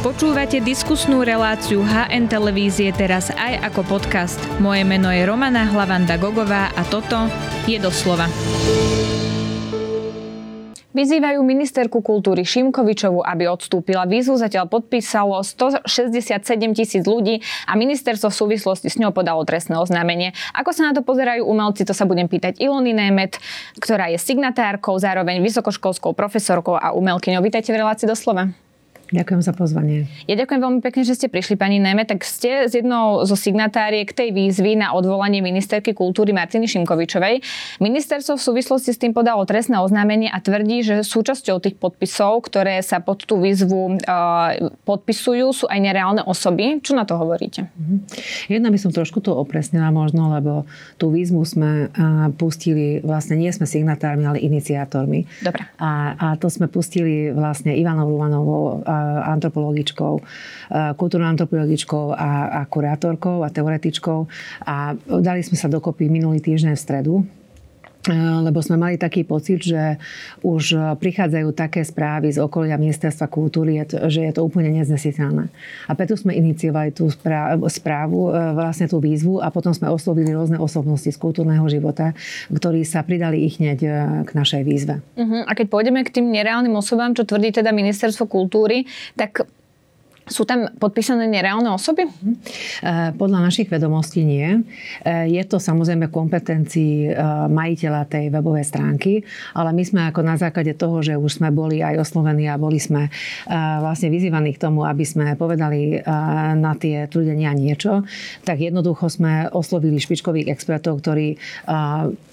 Počúvate 0.00 0.64
diskusnú 0.64 1.20
reláciu 1.20 1.84
HN 1.84 2.24
Televízie 2.32 2.88
teraz 2.88 3.28
aj 3.36 3.68
ako 3.68 3.84
podcast. 3.84 4.40
Moje 4.56 4.80
meno 4.80 5.12
je 5.12 5.28
Romana 5.28 5.68
Hlavanda 5.68 6.16
Gogová 6.16 6.72
a 6.72 6.88
toto 6.88 7.28
je 7.68 7.76
doslova. 7.76 8.24
Vyzývajú 10.96 11.44
ministerku 11.44 12.00
kultúry 12.00 12.48
Šimkovičovu, 12.48 13.20
aby 13.20 13.52
odstúpila. 13.52 14.08
Výzvu 14.08 14.40
zatiaľ 14.40 14.72
podpísalo 14.72 15.36
167 15.44 15.84
tisíc 16.72 17.04
ľudí 17.04 17.44
a 17.68 17.76
ministerstvo 17.76 18.32
v 18.32 18.36
súvislosti 18.40 18.88
s 18.88 18.96
ňou 18.96 19.12
podalo 19.12 19.44
trestné 19.44 19.76
oznámenie. 19.76 20.32
Ako 20.56 20.72
sa 20.72 20.88
na 20.88 20.96
to 20.96 21.04
pozerajú 21.04 21.44
umelci, 21.44 21.84
to 21.84 21.92
sa 21.92 22.08
budem 22.08 22.24
pýtať 22.24 22.56
Ilony 22.56 22.96
Nemet, 22.96 23.36
ktorá 23.76 24.08
je 24.08 24.16
signatárkou, 24.16 24.96
zároveň 24.96 25.44
vysokoškolskou 25.44 26.16
profesorkou 26.16 26.80
a 26.80 26.96
umelkyňou. 26.96 27.44
Vítajte 27.44 27.76
v 27.76 27.84
relácii 27.84 28.08
doslova. 28.08 28.69
Ďakujem 29.10 29.42
za 29.42 29.50
pozvanie. 29.50 30.06
Ja 30.30 30.38
ďakujem 30.38 30.62
veľmi 30.62 30.80
pekne, 30.86 31.02
že 31.02 31.18
ste 31.18 31.26
prišli, 31.26 31.58
pani 31.58 31.82
Neme. 31.82 32.06
Tak 32.06 32.22
ste 32.22 32.70
z 32.70 32.82
jednou 32.82 33.26
zo 33.26 33.34
signatáriek 33.34 34.06
tej 34.14 34.30
výzvy 34.30 34.78
na 34.78 34.94
odvolanie 34.94 35.42
ministerky 35.42 35.90
kultúry 35.90 36.30
Martiny 36.30 36.70
Šimkovičovej. 36.70 37.42
Ministerstvo 37.82 38.38
v 38.38 38.42
súvislosti 38.42 38.94
s 38.94 39.02
tým 39.02 39.10
podalo 39.10 39.42
trestné 39.42 39.82
oznámenie 39.82 40.30
a 40.30 40.38
tvrdí, 40.38 40.86
že 40.86 41.02
súčasťou 41.02 41.58
tých 41.58 41.74
podpisov, 41.74 42.46
ktoré 42.46 42.78
sa 42.86 43.02
pod 43.02 43.26
tú 43.26 43.42
výzvu 43.42 43.98
uh, 43.98 44.70
podpisujú, 44.86 45.46
sú 45.50 45.64
aj 45.66 45.78
nereálne 45.82 46.22
osoby. 46.22 46.78
Čo 46.78 46.94
na 46.94 47.02
to 47.02 47.18
hovoríte? 47.18 47.66
Mhm. 47.66 47.96
Jedna 48.46 48.70
by 48.70 48.78
som 48.78 48.94
trošku 48.94 49.18
to 49.18 49.34
opresnila 49.34 49.90
možno, 49.90 50.30
lebo 50.30 50.70
tú 51.02 51.10
výzvu 51.10 51.42
sme 51.42 51.90
uh, 51.90 52.30
pustili, 52.38 53.02
vlastne 53.02 53.34
nie 53.34 53.50
sme 53.50 53.66
signatármi, 53.66 54.22
ale 54.22 54.38
iniciátormi. 54.38 55.26
Dobre. 55.42 55.66
A, 55.82 56.14
a 56.14 56.26
to 56.38 56.46
sme 56.46 56.70
pustili 56.70 57.34
vlastne 57.34 57.74
Ivanou 57.74 58.06
Rumanovou 58.06 58.86
uh, 58.86 58.99
antropologičkou, 59.24 60.14
eh, 60.20 60.92
kultúrnou 60.94 61.28
antropologičkou 61.32 62.14
a, 62.14 62.60
a 62.60 62.68
kurátorkou 62.68 63.42
a 63.42 63.48
teoretičkou. 63.48 64.20
A 64.66 64.94
dali 65.20 65.40
sme 65.42 65.56
sa 65.56 65.66
dokopy 65.66 66.06
minulý 66.12 66.40
týždeň 66.40 66.74
v 66.76 66.80
stredu 66.80 67.14
lebo 68.08 68.64
sme 68.64 68.80
mali 68.80 68.96
taký 68.96 69.28
pocit, 69.28 69.60
že 69.60 70.00
už 70.40 70.96
prichádzajú 70.96 71.48
také 71.52 71.84
správy 71.84 72.32
z 72.32 72.40
okolia 72.40 72.80
ministerstva 72.80 73.28
kultúry, 73.28 73.84
že 74.08 74.24
je 74.24 74.32
to 74.32 74.40
úplne 74.40 74.72
neznesiteľné. 74.72 75.52
A 75.84 75.92
preto 75.92 76.16
sme 76.16 76.32
iniciovali 76.32 76.96
tú 76.96 77.12
správu, 77.68 78.20
eh, 78.32 78.56
vlastne 78.56 78.88
tú 78.88 79.04
výzvu 79.04 79.44
a 79.44 79.52
potom 79.52 79.76
sme 79.76 79.92
oslovili 79.92 80.32
rôzne 80.32 80.56
osobnosti 80.56 81.12
z 81.12 81.18
kultúrneho 81.20 81.64
života, 81.68 82.16
ktorí 82.48 82.88
sa 82.88 83.04
pridali 83.04 83.44
ich 83.44 83.60
hneď 83.60 83.78
k 84.24 84.30
našej 84.32 84.62
výzve. 84.64 85.04
Uh-huh. 85.16 85.44
A 85.44 85.52
keď 85.52 85.66
pôjdeme 85.68 86.00
k 86.00 86.20
tým 86.20 86.32
nereálnym 86.32 86.72
osobám, 86.72 87.12
čo 87.12 87.28
tvrdí 87.28 87.52
teda 87.52 87.72
ministerstvo 87.74 88.24
kultúry, 88.24 88.88
tak 89.16 89.44
sú 90.30 90.46
tam 90.46 90.70
podpísané 90.78 91.26
nereálne 91.26 91.68
osoby? 91.74 92.06
Mhm. 92.06 92.34
Eh, 92.80 93.10
podľa 93.18 93.50
našich 93.50 93.66
vedomostí 93.66 94.22
nie. 94.22 94.62
Eh, 95.02 95.26
je 95.26 95.42
to 95.44 95.58
samozrejme 95.58 96.08
kompetencii 96.08 97.10
eh, 97.10 97.14
majiteľa 97.50 98.06
tej 98.06 98.24
webovej 98.30 98.64
stránky, 98.64 99.26
ale 99.58 99.74
my 99.74 99.82
sme 99.82 100.00
ako 100.08 100.20
na 100.22 100.38
základe 100.38 100.72
toho, 100.78 101.02
že 101.02 101.18
už 101.18 101.42
sme 101.42 101.50
boli 101.50 101.82
aj 101.82 102.06
oslovení 102.06 102.46
a 102.46 102.56
boli 102.60 102.78
sme 102.78 103.10
vlastne 103.50 104.12
vyzývaní 104.12 104.54
k 104.54 104.62
tomu, 104.62 104.86
aby 104.86 105.02
sme 105.02 105.34
povedali 105.34 105.98
na 106.54 106.72
tie 106.78 107.08
tvrdenia 107.10 107.50
niečo, 107.56 108.06
tak 108.46 108.62
jednoducho 108.62 109.10
sme 109.10 109.50
oslovili 109.50 109.98
špičkových 109.98 110.52
expertov, 110.52 111.02
ktorí 111.02 111.34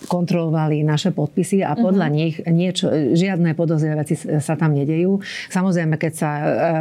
kontrolovali 0.05 0.85
naše 0.85 1.15
podpisy 1.15 1.65
a 1.65 1.73
podľa 1.73 2.07
uh-huh. 2.11 2.19
nich 2.19 2.35
niečo, 2.45 2.91
žiadne 3.15 3.57
podozrivé 3.57 4.03
veci 4.03 4.19
sa 4.19 4.53
tam 4.53 4.77
nedejú. 4.77 5.17
Samozrejme, 5.49 5.95
keď 5.97 6.13
sa 6.13 6.31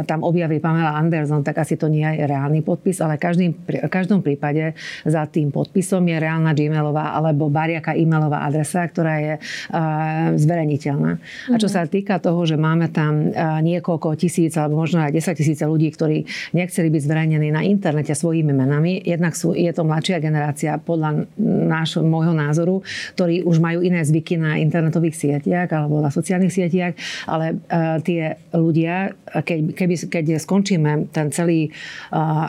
tam 0.05 0.21
objaví 0.21 0.61
Pamela 0.61 0.93
Anderson, 1.07 1.39
tak 1.39 1.63
asi 1.63 1.79
to 1.79 1.87
nie 1.87 2.03
je 2.03 2.27
reálny 2.27 2.59
podpis, 2.59 2.99
ale 2.99 3.15
každým, 3.15 3.55
v 3.55 3.87
každom 3.87 4.19
prípade 4.19 4.75
za 5.07 5.23
tým 5.23 5.55
podpisom 5.55 6.03
je 6.03 6.19
reálna 6.19 6.51
Gmailová 6.51 7.15
alebo 7.15 7.47
bariaká 7.47 7.95
e-mailová 7.95 8.43
adresa, 8.43 8.83
ktorá 8.83 9.15
je 9.23 9.33
uh, 9.39 10.35
zverejniteľná. 10.35 11.11
A 11.47 11.55
čo 11.55 11.71
mhm. 11.71 11.73
sa 11.73 11.87
týka 11.87 12.19
toho, 12.19 12.43
že 12.43 12.59
máme 12.59 12.91
tam 12.91 13.31
uh, 13.31 13.63
niekoľko 13.63 14.19
tisíc 14.19 14.59
alebo 14.59 14.83
možno 14.83 14.99
aj 14.99 15.15
10 15.15 15.39
tisíce 15.39 15.63
ľudí, 15.63 15.87
ktorí 15.95 16.27
nechceli 16.51 16.91
byť 16.91 17.01
zverejnení 17.07 17.49
na 17.55 17.63
internete 17.63 18.11
svojimi 18.11 18.51
menami, 18.51 18.99
jednak 18.99 19.31
sú, 19.31 19.55
je 19.55 19.71
to 19.71 19.87
mladšia 19.87 20.19
generácia 20.19 20.75
podľa 20.75 21.23
nášho, 21.39 22.03
môjho 22.03 22.35
názoru, 22.35 22.83
ktorí 23.15 23.47
už 23.47 23.63
majú 23.63 23.79
iné 23.79 24.03
zvyky 24.03 24.35
na 24.35 24.59
internetových 24.59 25.15
sieťach 25.15 25.71
alebo 25.71 26.03
na 26.03 26.11
sociálnych 26.11 26.51
sieťach, 26.51 26.93
ale 27.29 27.55
uh, 27.55 28.01
tie 28.03 28.35
ľudia, 28.51 29.15
keď, 29.31 29.59
keby, 29.77 29.95
keď 30.09 30.25
skončíme 30.41 30.96
ten 31.13 31.29
celý, 31.29 31.69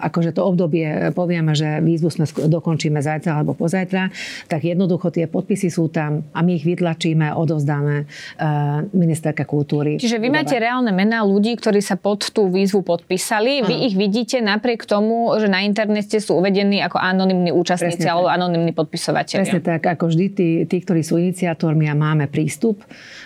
akože 0.00 0.32
to 0.32 0.42
obdobie, 0.48 1.12
povieme, 1.12 1.52
že 1.52 1.84
výzvu 1.84 2.08
sme 2.08 2.24
dokončíme 2.28 3.02
zajtra 3.02 3.44
alebo 3.44 3.52
pozajtra, 3.52 4.08
tak 4.48 4.64
jednoducho 4.64 5.12
tie 5.12 5.28
podpisy 5.28 5.68
sú 5.68 5.92
tam 5.92 6.24
a 6.32 6.40
my 6.40 6.56
ich 6.56 6.64
vytlačíme, 6.64 7.36
odozdáme 7.36 8.08
ministerke 8.96 9.44
kultúry. 9.44 10.00
Čiže 10.00 10.16
vy 10.16 10.28
máte 10.32 10.56
reálne 10.56 10.94
mená 10.94 11.20
ľudí, 11.26 11.58
ktorí 11.58 11.82
sa 11.84 12.00
pod 12.00 12.30
tú 12.32 12.48
výzvu 12.48 12.80
podpísali. 12.86 13.66
Vy 13.66 13.92
ich 13.92 13.94
vidíte 13.98 14.40
napriek 14.40 14.88
tomu, 14.88 15.34
že 15.36 15.50
na 15.50 15.66
internete 15.66 16.22
sú 16.22 16.38
uvedení 16.38 16.80
ako 16.80 16.96
anonimní 16.96 17.50
účastníci 17.50 18.06
Presne 18.06 18.14
alebo 18.14 18.28
anonimní 18.30 18.72
podpisovateľia. 18.72 19.44
Presne 19.44 19.62
tak, 19.64 19.82
ako 19.84 20.08
vždy 20.08 20.26
tí, 20.32 20.48
tí, 20.64 20.76
ktorí 20.80 21.02
sú 21.02 21.18
iniciátormi 21.18 21.90
a 21.90 21.94
máme 21.98 22.30
prístup 22.30 22.80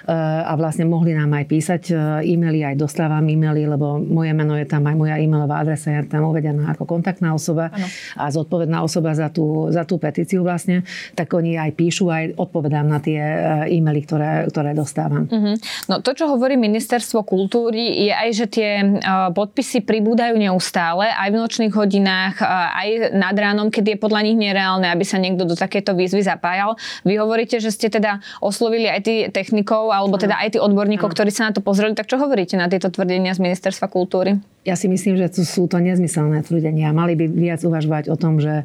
a 0.09 0.51
vlastne 0.59 0.89
mohli 0.89 1.15
nám 1.15 1.31
aj 1.37 1.45
písať 1.47 1.83
e-maily, 2.27 2.65
aj 2.67 2.81
dostávam 2.81 3.23
e-maily, 3.23 3.69
lebo 3.69 4.01
moje 4.01 4.33
meno 4.35 4.57
je 4.57 4.67
tam 4.67 4.83
aj 4.89 4.97
moja 5.03 5.19
e-mailová 5.19 5.67
adresa 5.67 5.91
je 5.91 6.07
tam 6.07 6.31
uvedená 6.31 6.71
ako 6.71 6.87
kontaktná 6.87 7.35
osoba 7.35 7.75
ano. 7.75 7.87
a 8.15 8.31
zodpovedná 8.31 8.79
osoba 8.87 9.19
za 9.19 9.27
tú, 9.35 9.67
za 9.75 9.83
tú 9.83 9.99
petíciu 9.99 10.47
vlastne, 10.47 10.87
tak 11.19 11.35
oni 11.35 11.59
aj 11.59 11.71
píšu, 11.75 12.07
aj 12.07 12.39
odpovedám 12.39 12.87
na 12.87 13.03
tie 13.03 13.19
eh, 13.19 13.75
e-maily, 13.75 14.07
ktoré, 14.07 14.47
ktoré 14.47 14.71
dostávam. 14.79 15.27
Uh-huh. 15.27 15.59
No 15.91 15.99
to, 15.99 16.15
čo 16.15 16.31
hovorí 16.31 16.55
ministerstvo 16.55 17.27
kultúry, 17.27 18.07
je 18.07 18.13
aj, 18.13 18.31
že 18.31 18.47
tie 18.47 18.71
uh, 18.83 19.33
podpisy 19.35 19.83
pribúdajú 19.83 20.39
neustále, 20.39 21.11
aj 21.11 21.29
v 21.33 21.37
nočných 21.41 21.75
hodinách, 21.75 22.39
uh, 22.39 22.77
aj 22.79 22.89
nad 23.17 23.35
ránom, 23.35 23.73
keď 23.73 23.97
je 23.97 24.03
podľa 24.03 24.21
nich 24.29 24.39
nereálne, 24.39 24.87
aby 24.89 25.03
sa 25.03 25.19
niekto 25.19 25.49
do 25.49 25.57
takéto 25.57 25.97
výzvy 25.97 26.23
zapájal. 26.23 26.77
Vy 27.03 27.19
hovoríte, 27.19 27.59
že 27.59 27.73
ste 27.73 27.89
teda 27.89 28.21
oslovili 28.39 28.87
aj 28.87 29.01
tých 29.03 29.21
technikov, 29.33 29.91
alebo 29.91 30.21
teda 30.21 30.39
aj 30.39 30.59
tých 30.59 30.63
odborníkov, 30.63 31.09
ano. 31.11 31.15
ktorí 31.17 31.31
sa 31.33 31.49
na 31.49 31.53
to 31.57 31.65
pozreli. 31.65 31.97
Tak 31.97 32.07
čo 32.07 32.21
hovoríte 32.21 32.55
na 32.55 32.69
tieto 32.69 32.93
tvrdenia 32.93 33.33
z 33.33 33.41
ministerstva 33.43 33.89
kultúry? 33.89 34.39
Ja 34.63 34.79
si 34.79 34.87
myslím, 34.87 35.19
že 35.19 35.27
to 35.27 35.43
sú 35.43 35.67
to 35.67 35.83
nezmyselné 35.83 36.47
tvrdenia. 36.47 36.95
Mali 36.95 37.19
by 37.19 37.27
viac 37.27 37.61
uvažovať 37.67 38.15
o 38.15 38.17
tom, 38.17 38.39
že, 38.39 38.63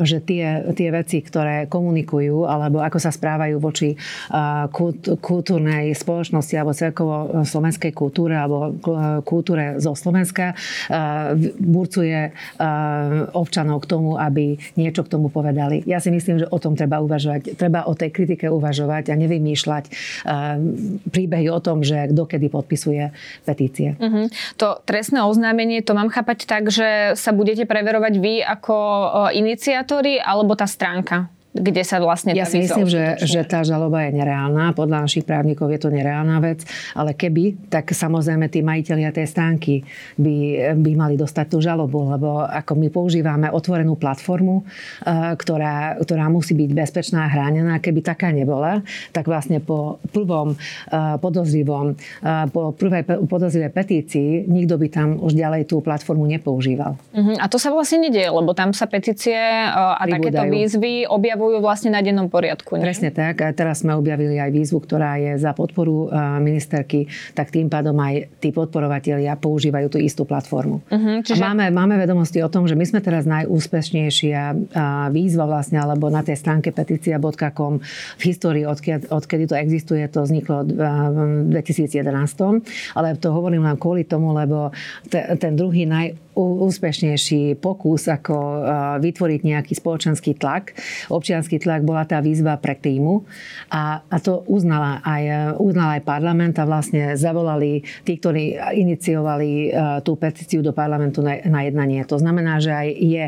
že 0.00 0.24
tie, 0.24 0.64
tie 0.72 0.88
veci, 0.88 1.20
ktoré 1.20 1.68
komunikujú, 1.68 2.48
alebo 2.48 2.80
ako 2.80 2.96
sa 2.96 3.12
správajú 3.12 3.60
voči 3.60 4.00
kultúrnej 5.20 5.92
spoločnosti 5.92 6.54
alebo 6.56 6.72
celkovo 6.72 7.44
slovenskej 7.44 7.92
kultúre 7.92 8.32
alebo 8.32 8.72
kultúre 9.28 9.76
zo 9.76 9.92
Slovenska, 9.92 10.56
burcuje 11.60 12.32
občanov 13.36 13.84
k 13.84 13.90
tomu, 13.92 14.16
aby 14.16 14.56
niečo 14.80 15.04
k 15.04 15.12
tomu 15.12 15.28
povedali. 15.28 15.84
Ja 15.84 16.00
si 16.00 16.08
myslím, 16.08 16.42
že 16.42 16.46
o 16.48 16.56
tom 16.56 16.80
treba 16.80 17.04
uvažovať. 17.04 17.60
Treba 17.60 17.84
o 17.84 17.92
tej 17.92 18.08
kritike 18.08 18.48
uvažovať 18.48 19.12
a 19.12 19.14
nevymýšľať 19.20 19.84
príbehy 21.12 21.52
o 21.52 21.60
tom, 21.60 21.84
že 21.84 22.08
kto 22.08 22.24
kedy 22.24 22.46
podpisuje 22.48 23.12
petície. 23.44 24.00
Mm-hmm. 24.00 24.56
To 24.64 24.80
trestné 24.94 25.26
oznámenie, 25.26 25.82
to 25.82 25.90
mám 25.98 26.06
chápať 26.06 26.46
tak, 26.46 26.70
že 26.70 27.18
sa 27.18 27.34
budete 27.34 27.66
preverovať 27.66 28.14
vy 28.22 28.46
ako 28.46 28.78
iniciátori 29.34 30.22
alebo 30.22 30.54
tá 30.54 30.70
stránka? 30.70 31.33
Kde 31.54 31.86
sa 31.86 32.02
vlastne... 32.02 32.34
Ja 32.34 32.50
si 32.50 32.58
myslím, 32.58 32.90
že, 32.90 33.14
že 33.22 33.46
tá 33.46 33.62
žaloba 33.62 34.02
je 34.10 34.18
nereálna. 34.18 34.74
Podľa 34.74 35.06
našich 35.06 35.22
právnikov 35.22 35.70
je 35.70 35.78
to 35.78 35.86
nereálna 35.86 36.42
vec. 36.42 36.66
Ale 36.98 37.14
keby, 37.14 37.70
tak 37.70 37.94
samozrejme 37.94 38.50
tí 38.50 38.58
majiteľia 38.58 39.14
tej 39.14 39.30
stánky 39.30 39.86
by, 40.18 40.36
by 40.74 40.90
mali 40.98 41.14
dostať 41.14 41.46
tú 41.54 41.62
žalobu, 41.62 42.10
lebo 42.10 42.42
ako 42.42 42.74
my 42.74 42.88
používame 42.90 43.46
otvorenú 43.54 43.94
platformu, 43.94 44.66
eh, 45.06 45.38
ktorá, 45.38 46.02
ktorá 46.02 46.26
musí 46.26 46.58
byť 46.58 46.70
bezpečná 46.74 47.30
a 47.30 47.32
chránená. 47.32 47.78
Keby 47.78 48.02
taká 48.02 48.34
nebola, 48.34 48.82
tak 49.14 49.30
vlastne 49.30 49.62
po 49.62 50.02
prvom 50.10 50.58
eh, 50.58 51.16
podozrivom, 51.22 51.94
eh, 51.94 52.50
po 52.50 52.74
prvej 52.74 53.06
podozrivej 53.30 53.70
petícii 53.70 54.50
nikto 54.50 54.74
by 54.74 54.90
tam 54.90 55.08
už 55.22 55.38
ďalej 55.38 55.70
tú 55.70 55.78
platformu 55.78 56.26
nepoužíval. 56.26 56.98
Uh-huh. 57.14 57.36
A 57.38 57.46
to 57.46 57.62
sa 57.62 57.70
vlastne 57.70 58.10
nedieje, 58.10 58.26
lebo 58.26 58.50
tam 58.58 58.74
sa 58.74 58.90
petície 58.90 59.38
a 59.38 60.02
Pribúdajú. 60.02 60.18
takéto 60.18 60.42
výzvy 60.50 60.94
objavujú 61.06 61.43
objavujú 61.44 61.60
vlastne 61.60 61.92
na 61.92 62.00
dennom 62.00 62.32
poriadku. 62.32 62.80
Nie? 62.80 62.88
Presne 62.88 63.12
tak. 63.12 63.44
A 63.44 63.52
teraz 63.52 63.84
sme 63.84 63.92
objavili 63.92 64.40
aj 64.40 64.48
výzvu, 64.48 64.80
ktorá 64.80 65.20
je 65.20 65.36
za 65.36 65.52
podporu 65.52 66.08
ministerky, 66.40 67.04
tak 67.36 67.52
tým 67.52 67.68
pádom 67.68 67.92
aj 68.00 68.40
tí 68.40 68.48
podporovatelia 68.48 69.36
používajú 69.36 69.92
tú 69.92 69.98
istú 70.00 70.24
platformu. 70.24 70.80
Uh-huh, 70.88 71.20
čiže... 71.20 71.44
a 71.44 71.52
máme, 71.52 71.68
máme 71.68 72.00
vedomosti 72.00 72.40
o 72.40 72.48
tom, 72.48 72.64
že 72.64 72.72
my 72.72 72.84
sme 72.88 73.00
teraz 73.04 73.28
najúspešnejšia 73.28 74.72
výzva 75.12 75.44
vlastne, 75.44 75.84
alebo 75.84 76.08
na 76.08 76.24
tej 76.24 76.40
stránke 76.40 76.72
petícia.com 76.72 77.84
v 78.16 78.22
histórii, 78.24 78.64
odkedy, 78.64 79.12
odkedy 79.12 79.44
to 79.44 79.54
existuje, 79.60 80.02
to 80.08 80.24
vzniklo 80.24 80.64
v 80.64 81.52
2011. 81.52 82.00
Ale 82.96 83.20
to 83.20 83.28
hovorím 83.36 83.68
len 83.68 83.76
kvôli 83.76 84.08
tomu, 84.08 84.32
lebo 84.32 84.72
ten 85.12 85.52
druhý 85.52 85.84
naj 85.84 86.16
úspešnejší 86.34 87.62
pokus, 87.62 88.10
ako 88.10 88.34
vytvoriť 88.98 89.40
nejaký 89.46 89.72
spoločenský 89.78 90.34
tlak. 90.34 90.74
Občianský 91.10 91.62
tlak 91.62 91.86
bola 91.86 92.02
tá 92.04 92.18
výzva 92.18 92.58
pre 92.58 92.74
klímu 92.74 93.22
a, 93.70 94.02
a 94.02 94.16
to 94.18 94.42
uznala 94.50 94.98
aj, 95.06 95.56
uznala 95.62 95.98
aj 95.98 96.02
parlament 96.02 96.58
a 96.58 96.66
vlastne 96.66 97.14
zavolali 97.14 97.86
tí, 98.02 98.18
ktorí 98.18 98.58
iniciovali 98.74 99.70
tú 100.02 100.16
petíciu 100.18 100.64
do 100.64 100.74
parlamentu 100.74 101.20
na, 101.20 101.38
na 101.46 101.62
jednanie. 101.68 102.02
To 102.08 102.18
znamená, 102.18 102.58
že 102.58 102.72
aj 102.74 102.88
je 102.94 103.24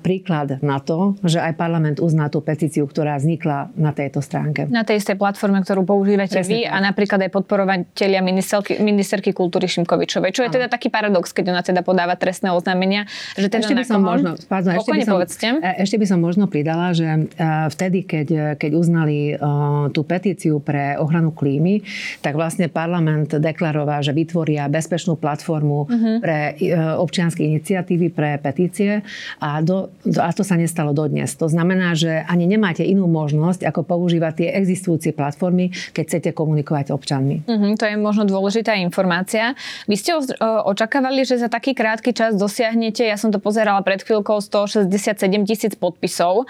príklad 0.00 0.58
na 0.64 0.80
to, 0.80 1.14
že 1.22 1.38
aj 1.38 1.54
parlament 1.54 1.98
uzná 2.00 2.32
tú 2.32 2.42
petíciu, 2.42 2.88
ktorá 2.88 3.20
vznikla 3.20 3.70
na 3.78 3.92
tejto 3.94 4.24
stránke. 4.24 4.66
Na 4.66 4.82
tej 4.82 5.04
istej 5.04 5.20
platforme, 5.20 5.60
ktorú 5.60 5.84
používate 5.84 6.40
Presne 6.40 6.48
vy 6.48 6.58
tak. 6.64 6.72
a 6.72 6.76
napríklad 6.80 7.20
aj 7.28 7.30
podporovateľia 7.30 8.24
ministerky, 8.24 8.80
ministerky 8.80 9.36
kultúry 9.36 9.68
Šimkovičovej. 9.68 10.32
Čo 10.32 10.48
je 10.48 10.50
teda 10.56 10.72
taký 10.72 10.88
paradox, 10.88 11.36
keď 11.36 11.52
ona 11.52 11.60
teda 11.60 11.84
podáva 11.84 12.16
trest 12.16 12.31
trestné 12.32 12.48
oznámenia. 12.48 13.04
Že 13.36 13.52
teda 13.52 13.60
ešte 13.60 13.76
by 13.76 13.84
som 13.84 14.00
možno, 14.00 14.30
pardon, 14.48 14.72
ešte 14.80 14.88
by 14.96 15.04
som, 15.04 15.14
povedzte. 15.20 15.46
E, 15.60 15.70
ešte 15.84 15.96
by 16.00 16.06
som 16.08 16.18
možno 16.24 16.48
pridala, 16.48 16.96
že 16.96 17.04
e, 17.04 17.20
vtedy, 17.68 18.08
keď, 18.08 18.56
keď 18.56 18.70
uznali 18.72 19.36
e, 19.36 19.44
tú 19.92 20.00
petíciu 20.00 20.64
pre 20.64 20.96
ochranu 20.96 21.36
klímy, 21.36 21.84
tak 22.24 22.40
vlastne 22.40 22.72
parlament 22.72 23.36
deklaroval, 23.36 24.00
že 24.00 24.16
vytvoria 24.16 24.72
bezpečnú 24.72 25.20
platformu 25.20 25.84
uh-huh. 25.84 26.16
pre 26.24 26.56
občianske 26.96 27.44
iniciatívy, 27.44 28.08
pre 28.14 28.40
petície 28.40 29.04
a, 29.42 29.60
do, 29.60 29.92
a 30.16 30.32
to 30.32 30.40
sa 30.40 30.56
nestalo 30.56 30.96
dodnes. 30.96 31.36
To 31.36 31.50
znamená, 31.50 31.92
že 31.92 32.24
ani 32.24 32.48
nemáte 32.48 32.80
inú 32.80 33.04
možnosť, 33.10 33.68
ako 33.68 33.84
používať 33.84 34.32
tie 34.40 34.48
existujúce 34.56 35.12
platformy, 35.12 35.74
keď 35.92 36.04
chcete 36.08 36.30
komunikovať 36.32 36.94
občanmi. 36.94 37.44
Uh-huh, 37.44 37.76
to 37.76 37.84
je 37.84 38.00
možno 38.00 38.24
dôležitá 38.24 38.78
informácia. 38.78 39.58
Vy 39.90 39.98
ste 39.98 40.14
očakávali, 40.40 41.26
že 41.26 41.42
za 41.42 41.50
taký 41.50 41.74
krátky 41.74 42.14
čas 42.14 42.21
dosiahnete, 42.30 43.02
ja 43.02 43.18
som 43.18 43.34
to 43.34 43.42
pozerala 43.42 43.82
pred 43.82 43.98
chvíľkou, 44.06 44.38
167 44.38 45.26
tisíc 45.42 45.74
podpisov, 45.74 46.46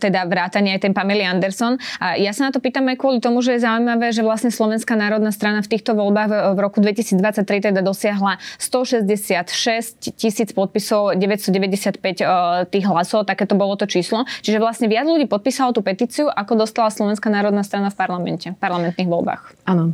teda 0.00 0.24
vrátanie 0.24 0.72
aj 0.78 0.88
ten 0.88 0.96
Pamela 0.96 1.28
Anderson. 1.28 1.76
Ja 2.16 2.32
sa 2.32 2.48
na 2.48 2.50
to 2.54 2.62
pýtam 2.64 2.88
aj 2.88 2.96
kvôli 2.96 3.20
tomu, 3.20 3.44
že 3.44 3.60
je 3.60 3.66
zaujímavé, 3.68 4.14
že 4.16 4.24
vlastne 4.24 4.48
Slovenská 4.48 4.96
národná 4.96 5.34
strana 5.34 5.60
v 5.60 5.68
týchto 5.76 5.92
voľbách 5.98 6.54
v 6.54 6.58
roku 6.62 6.78
2023 6.80 7.74
teda 7.74 7.82
dosiahla 7.82 8.38
166 8.62 10.14
tisíc 10.14 10.54
podpisov, 10.54 11.18
995 11.18 12.70
tých 12.70 12.84
hlasov, 12.86 13.26
také 13.26 13.44
to 13.44 13.58
bolo 13.58 13.74
to 13.74 13.90
číslo. 13.90 14.22
Čiže 14.46 14.62
vlastne 14.62 14.86
viac 14.86 15.10
ľudí 15.10 15.26
podpísalo 15.26 15.74
tú 15.74 15.82
petíciu, 15.82 16.30
ako 16.30 16.62
dostala 16.62 16.94
Slovenská 16.94 17.26
národná 17.26 17.66
strana 17.66 17.90
v 17.90 17.98
parlamente, 17.98 18.54
v 18.54 18.58
parlamentných 18.62 19.10
voľbách. 19.10 19.66
Áno, 19.66 19.90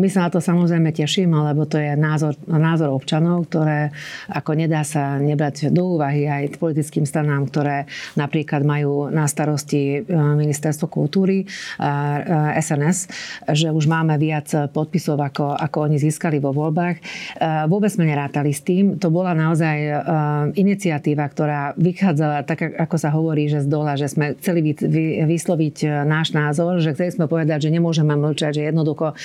my 0.00 0.08
sa 0.08 0.24
na 0.24 0.30
to 0.32 0.40
samozrejme 0.40 0.88
teším, 0.96 1.36
lebo 1.36 1.68
to 1.68 1.76
je 1.76 1.92
názor, 1.92 2.32
názor 2.48 2.94
občanov, 2.94 3.50
ktoré 3.52 3.92
ako 4.30 4.56
nedá 4.56 4.86
sa 4.86 5.18
nebrať 5.20 5.68
do 5.68 5.96
úvahy 5.96 6.28
aj 6.28 6.56
politickým 6.56 7.04
stranám, 7.04 7.48
ktoré 7.50 7.84
napríklad 8.16 8.62
majú 8.64 9.08
na 9.12 9.28
starosti 9.28 10.00
e, 10.00 10.12
Ministerstvo 10.14 10.86
kultúry, 10.88 11.46
SNS, 12.60 12.98
že 13.50 13.68
už 13.70 13.90
máme 13.90 14.16
viac 14.16 14.48
podpisov, 14.70 15.18
ako, 15.20 15.56
ako 15.56 15.90
oni 15.90 15.96
získali 15.98 16.38
vo 16.38 16.54
voľbách. 16.54 16.96
E, 16.98 17.02
vôbec 17.68 17.90
sme 17.90 18.08
nerátali 18.08 18.54
s 18.54 18.62
tým. 18.62 18.96
To 19.00 19.10
bola 19.10 19.34
naozaj 19.34 19.76
e, 19.76 19.92
iniciatíva, 20.56 21.24
ktorá 21.28 21.74
vychádzala, 21.76 22.46
tak 22.46 22.64
ako 22.78 22.96
sa 22.96 23.10
hovorí, 23.12 23.50
že 23.50 23.64
z 23.64 23.68
dola, 23.68 23.98
že 23.98 24.08
sme 24.08 24.36
chceli 24.38 24.74
vysloviť 25.24 26.06
náš 26.06 26.32
názor, 26.32 26.80
že 26.80 26.94
chceli 26.94 27.10
sme 27.12 27.26
povedať, 27.26 27.68
že 27.68 27.74
nemôžeme 27.74 28.14
mlčať, 28.14 28.60
že 28.60 28.62
jednoducho 28.70 29.16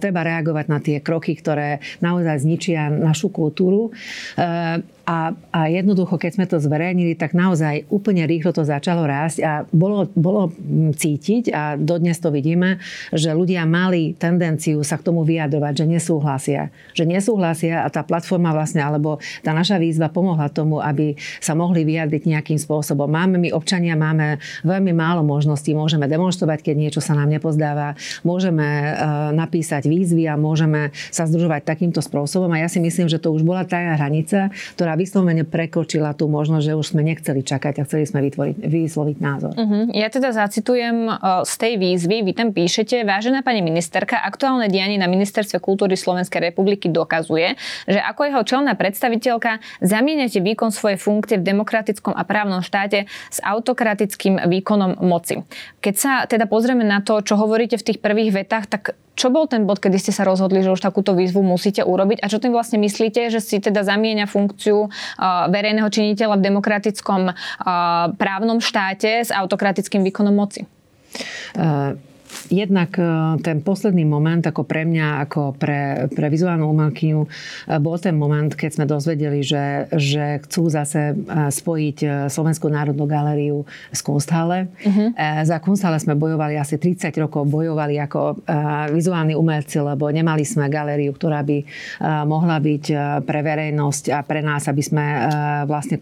treba 0.00 0.20
reagovať 0.24 0.66
na 0.70 0.78
tie 0.78 0.98
kroky, 1.02 1.36
ktoré 1.36 1.82
naozaj 2.00 2.42
zničia 2.44 2.88
našu 2.90 3.32
kultúru. 3.32 3.90
Uh, 4.40 4.80
A, 5.08 5.34
a 5.50 5.60
jednoducho, 5.66 6.20
keď 6.20 6.30
sme 6.36 6.46
to 6.46 6.62
zverejnili, 6.62 7.18
tak 7.18 7.34
naozaj 7.34 7.88
úplne 7.90 8.24
rýchlo 8.28 8.54
to 8.54 8.62
začalo 8.62 9.04
rásť 9.04 9.38
a 9.42 9.52
bolo, 9.74 10.06
bolo 10.14 10.52
cítiť 10.94 11.50
a 11.50 11.74
dodnes 11.74 12.16
to 12.20 12.30
vidíme, 12.30 12.78
že 13.10 13.34
ľudia 13.34 13.66
mali 13.66 14.14
tendenciu 14.14 14.80
sa 14.86 15.00
k 15.00 15.06
tomu 15.10 15.26
vyjadrovať, 15.26 15.82
že 15.82 15.86
nesúhlasia. 15.88 16.62
Že 16.94 17.04
nesúhlasia 17.16 17.82
a 17.82 17.88
tá 17.90 18.06
platforma 18.06 18.54
vlastne, 18.54 18.84
alebo 18.84 19.18
tá 19.42 19.50
naša 19.50 19.80
výzva 19.82 20.12
pomohla 20.12 20.52
tomu, 20.52 20.78
aby 20.78 21.18
sa 21.42 21.58
mohli 21.58 21.82
vyjadriť 21.82 22.22
nejakým 22.30 22.58
spôsobom. 22.60 23.10
Máme 23.10 23.40
my 23.40 23.50
občania, 23.50 23.98
máme 23.98 24.38
veľmi 24.62 24.92
málo 24.94 25.26
možností, 25.26 25.74
môžeme 25.74 26.06
demonstrovať, 26.06 26.62
keď 26.62 26.76
niečo 26.76 27.00
sa 27.02 27.18
nám 27.18 27.28
nepozdáva, 27.30 27.98
môžeme 28.22 28.64
uh, 28.64 29.30
napísať 29.34 29.90
výzvy 29.90 30.30
a 30.30 30.38
môžeme 30.38 30.94
sa 31.10 31.26
združovať 31.26 31.66
takýmto 31.66 31.98
spôsobom 32.02 32.50
a 32.54 32.62
ja 32.62 32.68
si 32.70 32.78
myslím, 32.78 33.10
že 33.10 33.18
to 33.18 33.34
už 33.34 33.42
bola 33.42 33.66
tá 33.66 33.78
hranica, 33.96 34.52
ktorá 34.78 34.89
vyslovene 34.94 35.42
prekočila 35.42 36.14
tú 36.14 36.30
možnosť, 36.30 36.64
že 36.64 36.78
už 36.78 36.86
sme 36.94 37.02
nechceli 37.02 37.42
čakať 37.42 37.82
a 37.82 37.86
chceli 37.86 38.06
sme 38.06 38.20
vytvoriť, 38.30 38.56
vysloviť 38.62 39.16
názor. 39.18 39.52
Uh-huh. 39.54 39.90
Ja 39.90 40.08
teda 40.08 40.30
zacitujem 40.30 41.10
z 41.44 41.54
tej 41.58 41.74
výzvy, 41.76 42.16
vy 42.24 42.32
tam 42.32 42.48
píšete, 42.54 43.02
vážená 43.02 43.42
pani 43.42 43.60
ministerka, 43.60 44.18
aktuálne 44.22 44.70
dianie 44.70 44.96
na 44.96 45.10
Ministerstve 45.10 45.58
kultúry 45.58 45.98
Slovenskej 45.98 46.52
republiky 46.52 46.88
dokazuje, 46.88 47.58
že 47.90 48.00
ako 48.00 48.20
jeho 48.30 48.42
čelná 48.46 48.78
predstaviteľka 48.78 49.58
zamieňate 49.82 50.38
výkon 50.38 50.70
svojej 50.70 50.96
funkcie 51.00 51.36
v 51.40 51.46
demokratickom 51.46 52.14
a 52.14 52.22
právnom 52.22 52.62
štáte 52.62 53.10
s 53.10 53.38
autokratickým 53.42 54.46
výkonom 54.46 55.02
moci. 55.02 55.42
Keď 55.82 55.94
sa 55.96 56.12
teda 56.24 56.46
pozrieme 56.46 56.86
na 56.86 57.02
to, 57.02 57.18
čo 57.20 57.34
hovoríte 57.34 57.76
v 57.76 57.86
tých 57.86 57.98
prvých 57.98 58.44
vetách, 58.44 58.66
tak 58.70 58.82
čo 59.20 59.28
bol 59.28 59.44
ten 59.44 59.68
bod, 59.68 59.84
kedy 59.84 60.00
ste 60.00 60.16
sa 60.16 60.24
rozhodli, 60.24 60.64
že 60.64 60.72
už 60.72 60.80
takúto 60.80 61.12
výzvu 61.12 61.44
musíte 61.44 61.84
urobiť 61.84 62.24
a 62.24 62.32
čo 62.32 62.40
tým 62.40 62.56
vlastne 62.56 62.80
myslíte, 62.80 63.28
že 63.28 63.44
si 63.44 63.60
teda 63.60 63.84
zamieňa 63.84 64.24
funkciu 64.24 64.88
verejného 65.52 65.92
činiteľa 65.92 66.40
v 66.40 66.46
demokratickom 66.48 67.22
právnom 68.16 68.64
štáte 68.64 69.20
s 69.20 69.28
autokratickým 69.28 70.00
výkonom 70.08 70.32
moci? 70.32 70.64
Uh 71.52 72.00
Jednak 72.50 72.98
e, 72.98 73.02
ten 73.46 73.62
posledný 73.62 74.02
moment, 74.02 74.42
ako 74.42 74.66
pre 74.66 74.82
mňa, 74.82 75.22
ako 75.22 75.54
pre, 75.54 76.10
pre 76.10 76.26
vizuálnu 76.26 76.66
umelkyňu, 76.66 77.22
e, 77.22 77.28
bol 77.78 77.94
ten 78.02 78.18
moment, 78.18 78.50
keď 78.50 78.70
sme 78.74 78.84
dozvedeli, 78.90 79.46
že, 79.46 79.86
že 79.94 80.42
chcú 80.46 80.66
zase 80.66 81.14
e, 81.14 81.46
spojiť 81.50 82.26
Slovenskú 82.26 82.66
národnú 82.66 83.06
galériu 83.06 83.62
s 83.94 84.02
Kunsthalle. 84.02 84.70
Uh-huh. 84.82 85.12
Za 85.46 85.62
Kunsthalle 85.62 86.02
sme 86.02 86.18
bojovali 86.18 86.58
asi 86.58 86.80
30 86.80 87.12
rokov, 87.22 87.46
bojovali 87.46 88.00
ako 88.02 88.42
vizuálni 88.90 89.36
umelci, 89.36 89.78
lebo 89.78 90.08
nemali 90.08 90.42
sme 90.42 90.70
galériu, 90.70 91.12
ktorá 91.14 91.44
by 91.44 91.58
mohla 92.26 92.58
byť 92.58 92.84
pre 93.24 93.40
verejnosť 93.44 94.04
a 94.14 94.20
pre 94.24 94.40
nás, 94.40 94.66
aby 94.70 94.82
sme 94.82 95.04
vlastne 95.66 96.00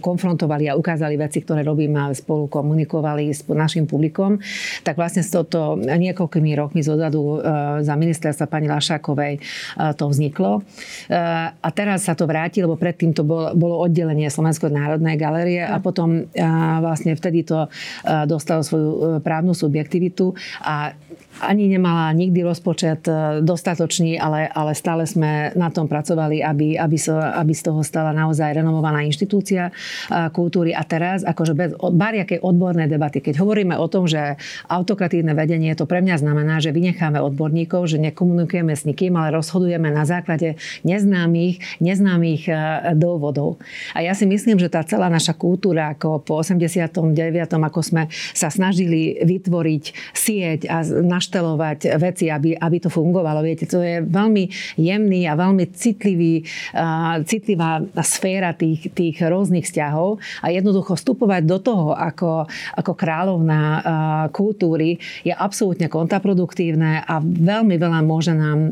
konfrontovali 0.00 0.70
a 0.70 0.78
ukázali 0.78 1.18
veci, 1.18 1.44
ktoré 1.44 1.62
robíme 1.62 1.98
a 1.98 2.14
spolu 2.14 2.48
komunikovali 2.48 3.30
s 3.30 3.44
našim 3.48 3.84
publikom. 3.84 4.40
Tak 4.82 4.96
vlastne 4.96 5.24
z 5.24 5.30
toho 5.34 5.44
to 5.48 5.80
niekoľkými 5.80 6.52
rokmi 6.54 6.84
zozadu 6.84 7.40
e, 7.40 7.82
za 7.82 7.94
ministerstva 7.96 8.46
pani 8.46 8.68
Lašákovej 8.68 9.34
e, 9.36 9.40
to 9.96 10.04
vzniklo. 10.06 10.60
E, 10.60 11.18
a 11.58 11.68
teraz 11.72 12.04
sa 12.06 12.14
to 12.14 12.28
vráti, 12.28 12.60
lebo 12.60 12.76
predtým 12.76 13.16
to 13.16 13.24
bolo, 13.24 13.56
bolo 13.56 13.80
oddelenie 13.82 14.28
Slovenskej 14.28 14.70
národnej 14.70 15.16
galerie 15.16 15.64
a 15.64 15.80
potom 15.80 16.28
vlastne 16.82 17.16
vtedy 17.16 17.46
to 17.46 17.70
dostalo 18.26 18.60
svoju 18.60 19.20
právnu 19.22 19.56
subjektivitu 19.56 20.36
a 20.60 20.92
ani 21.42 21.70
nemala 21.70 22.10
nikdy 22.14 22.42
rozpočet 22.42 23.06
dostatočný, 23.42 24.18
ale, 24.18 24.50
ale 24.50 24.72
stále 24.74 25.06
sme 25.06 25.54
na 25.54 25.70
tom 25.70 25.86
pracovali, 25.86 26.42
aby, 26.42 26.74
aby, 26.74 26.96
so, 26.98 27.14
aby 27.14 27.52
z 27.54 27.62
toho 27.70 27.80
stala 27.86 28.10
naozaj 28.12 28.58
renomovaná 28.58 29.06
inštitúcia 29.06 29.70
kultúry. 30.34 30.74
A 30.74 30.82
teraz, 30.82 31.22
akože 31.22 31.52
bez 31.54 31.70
bariakej 31.78 32.42
odbornej 32.42 32.90
debaty, 32.90 33.22
keď 33.22 33.40
hovoríme 33.40 33.74
o 33.78 33.86
tom, 33.86 34.10
že 34.10 34.36
autokratívne 34.68 35.32
vedenie, 35.32 35.72
to 35.78 35.86
pre 35.86 36.02
mňa 36.02 36.16
znamená, 36.20 36.58
že 36.58 36.74
vynecháme 36.74 37.20
odborníkov, 37.22 37.88
že 37.88 38.02
nekomunikujeme 38.02 38.74
s 38.74 38.84
nikým, 38.84 39.14
ale 39.16 39.34
rozhodujeme 39.36 39.88
na 39.92 40.04
základe 40.04 40.58
neznámych, 40.82 41.80
neznámych 41.82 42.42
e, 42.48 42.54
dôvodov. 42.98 43.60
A 43.94 44.02
ja 44.02 44.12
si 44.12 44.26
myslím, 44.26 44.58
že 44.58 44.72
tá 44.72 44.82
celá 44.82 45.06
naša 45.08 45.36
kultúra, 45.36 45.94
ako 45.94 46.22
po 46.22 46.40
89. 46.40 46.98
ako 47.54 47.80
sme 47.84 48.02
sa 48.34 48.48
snažili 48.48 49.20
vytvoriť 49.22 49.84
sieť 50.12 50.60
a 50.68 50.82
naš, 50.84 51.27
naštelovať 51.28 52.00
veci, 52.00 52.32
aby, 52.32 52.56
aby 52.56 52.76
to 52.80 52.88
fungovalo. 52.88 53.44
Viete, 53.44 53.68
to 53.68 53.84
je 53.84 54.00
veľmi 54.00 54.48
jemný 54.80 55.28
a 55.28 55.36
veľmi 55.36 55.68
citlivý, 55.76 56.40
uh, 56.72 57.20
citlivá 57.28 57.84
sféra 58.00 58.56
tých, 58.56 58.88
tých 58.96 59.20
rôznych 59.20 59.68
vzťahov 59.68 60.16
a 60.40 60.48
jednoducho 60.48 60.96
vstupovať 60.96 61.44
do 61.44 61.60
toho 61.60 61.92
ako, 61.92 62.48
ako 62.80 62.92
kráľovná 62.96 63.60
uh, 63.60 63.82
kultúry 64.32 64.96
je 65.20 65.36
absolútne 65.36 65.92
kontraproduktívne 65.92 67.04
a 67.04 67.20
veľmi 67.20 67.76
veľa 67.76 68.00
môže 68.00 68.32
nám 68.32 68.58
uh, 68.58 68.70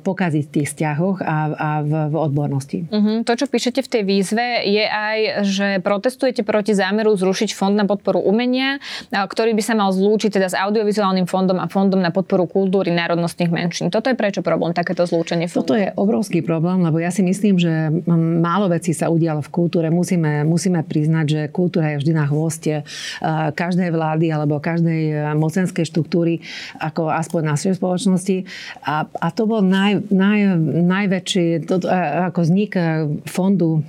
pokaziť 0.00 0.44
v 0.48 0.52
tých 0.56 0.68
vzťahoch 0.72 1.20
a, 1.20 1.36
a 1.52 1.68
v, 1.84 1.92
v 2.08 2.14
odbornosti. 2.16 2.88
Uh-huh. 2.88 3.20
To, 3.28 3.32
čo 3.36 3.44
píšete 3.52 3.84
v 3.84 3.88
tej 3.92 4.02
výzve, 4.08 4.64
je 4.64 4.84
aj, 4.88 5.18
že 5.44 5.68
protestujete 5.84 6.40
proti 6.40 6.72
zámeru 6.72 7.12
zrušiť 7.12 7.52
fond 7.52 7.76
na 7.76 7.84
podporu 7.84 8.24
umenia, 8.24 8.80
ktorý 9.12 9.52
by 9.52 9.60
sa 9.60 9.74
mal 9.76 9.92
zlúčiť 9.92 10.30
teda 10.32 10.48
s 10.48 10.56
audiovizuálnym 10.56 11.26
fondom 11.26 11.58
a 11.58 11.66
fondom 11.66 11.97
na 11.98 12.14
podporu 12.14 12.46
kultúry 12.46 12.90
národnostných 12.94 13.50
menšín. 13.50 13.86
Toto 13.90 14.10
je 14.10 14.16
prečo 14.18 14.40
problém, 14.42 14.74
takéto 14.74 15.06
zlúčenie 15.06 15.46
fondov? 15.46 15.70
Toto 15.70 15.74
je 15.78 15.88
obrovský 15.94 16.40
problém, 16.44 16.82
lebo 16.82 17.00
ja 17.02 17.10
si 17.10 17.26
myslím, 17.26 17.58
že 17.58 17.90
málo 18.08 18.70
vecí 18.70 18.94
sa 18.94 19.10
udialo 19.10 19.42
v 19.42 19.50
kultúre. 19.50 19.88
Musíme, 19.88 20.44
musíme 20.44 20.82
priznať, 20.84 21.26
že 21.26 21.40
kultúra 21.48 21.94
je 21.94 22.00
vždy 22.04 22.12
na 22.14 22.24
chvoste 22.26 22.86
každej 23.54 23.90
vlády 23.90 24.30
alebo 24.30 24.60
každej 24.60 25.32
mocenskej 25.34 25.88
štruktúry, 25.88 26.40
ako 26.78 27.10
aspoň 27.10 27.40
našej 27.56 27.72
spoločnosti. 27.80 28.44
A, 28.84 29.08
a 29.08 29.28
to 29.32 29.48
bol 29.48 29.64
naj, 29.64 30.12
naj, 30.12 30.58
najväčší 30.84 31.64
to, 31.64 31.80
ako 32.30 32.44
vznik 32.44 32.76
fondu, 33.24 33.80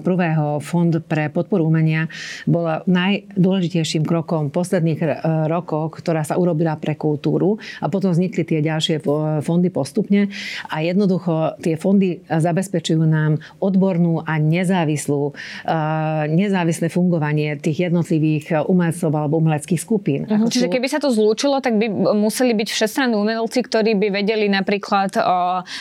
prvého 0.00 0.62
fond 0.62 0.94
pre 1.02 1.26
podporu 1.32 1.66
umenia, 1.66 2.06
bola 2.46 2.86
najdôležitejším 2.86 4.06
krokom 4.06 4.54
posledných 4.54 5.26
rokov, 5.50 5.98
ktorá 5.98 6.22
sa 6.22 6.38
urobila 6.38 6.78
pre 6.78 6.94
kultúru 6.94 7.49
a 7.58 7.86
potom 7.88 8.12
vznikli 8.12 8.44
tie 8.44 8.60
ďalšie 8.60 9.00
fondy 9.40 9.68
postupne 9.72 10.28
a 10.68 10.76
jednoducho 10.84 11.56
tie 11.64 11.74
fondy 11.80 12.20
zabezpečujú 12.28 13.02
nám 13.06 13.40
odbornú 13.58 14.22
a 14.26 14.36
nezávislú, 14.36 15.32
nezávislé 16.28 16.92
fungovanie 16.92 17.56
tých 17.56 17.90
jednotlivých 17.90 18.66
umelcov 18.66 19.10
alebo 19.14 19.40
umeleckých 19.40 19.80
skupín. 19.80 20.26
Uh-huh. 20.26 20.50
Čiže 20.50 20.68
keby 20.68 20.86
sa 20.90 20.98
to 20.98 21.08
zlúčilo, 21.10 21.62
tak 21.62 21.78
by 21.78 21.88
museli 22.14 22.52
byť 22.52 22.68
všestranní 22.70 23.16
umelci, 23.16 23.64
ktorí 23.64 23.96
by 23.96 24.08
vedeli 24.10 24.46
napríklad 24.50 25.14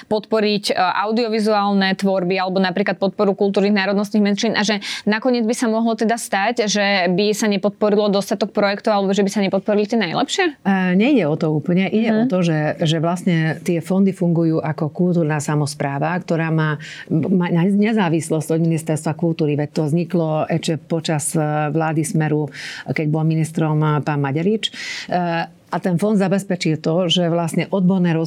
podporiť 0.08 0.74
audiovizuálne 0.78 1.94
tvorby 1.98 2.38
alebo 2.38 2.62
napríklad 2.62 3.02
podporu 3.02 3.34
kultúrnych 3.34 3.76
národnostných 3.76 4.24
menšín 4.24 4.54
a 4.56 4.64
že 4.64 4.80
nakoniec 5.10 5.44
by 5.44 5.56
sa 5.56 5.68
mohlo 5.68 5.98
teda 5.98 6.16
stať, 6.16 6.70
že 6.70 7.10
by 7.10 7.34
sa 7.34 7.50
nepodporilo 7.50 8.12
dostatok 8.12 8.54
projektov 8.54 8.96
alebo 8.96 9.12
že 9.16 9.26
by 9.26 9.32
sa 9.32 9.42
nepodporili 9.42 9.88
tie 9.90 10.00
najlepšie? 10.00 10.46
E, 10.64 10.96
nejde 10.96 11.26
o 11.26 11.36
to 11.36 11.59
úplne. 11.60 11.92
Ide 11.92 12.10
uh-huh. 12.10 12.24
o 12.25 12.32
to, 12.32 12.39
že, 12.42 12.80
že 12.80 12.98
vlastne 13.04 13.60
tie 13.60 13.84
fondy 13.84 14.16
fungujú 14.16 14.63
ako 14.63 14.89
kultúrna 14.89 15.44
samozpráva, 15.44 16.16
ktorá 16.18 16.50
má, 16.50 16.80
má 17.12 17.51
nezávislosť 17.51 18.56
od 18.56 18.62
ministerstva 18.63 19.13
kultúry. 19.20 19.60
Veď 19.60 19.70
to 19.75 19.84
vzniklo 19.92 20.48
ešte 20.48 20.80
počas 20.80 21.36
vlády 21.70 22.08
Smeru, 22.08 22.48
keď 22.88 23.06
bol 23.12 23.28
ministrom 23.28 24.01
pán 24.01 24.20
Maďarič. 24.24 24.72
E, 24.72 25.59
a 25.70 25.78
ten 25.78 26.02
fond 26.02 26.18
zabezpečí 26.18 26.82
to, 26.82 27.06
že 27.08 27.30
vlastne 27.30 27.70
odborné 27.70 28.18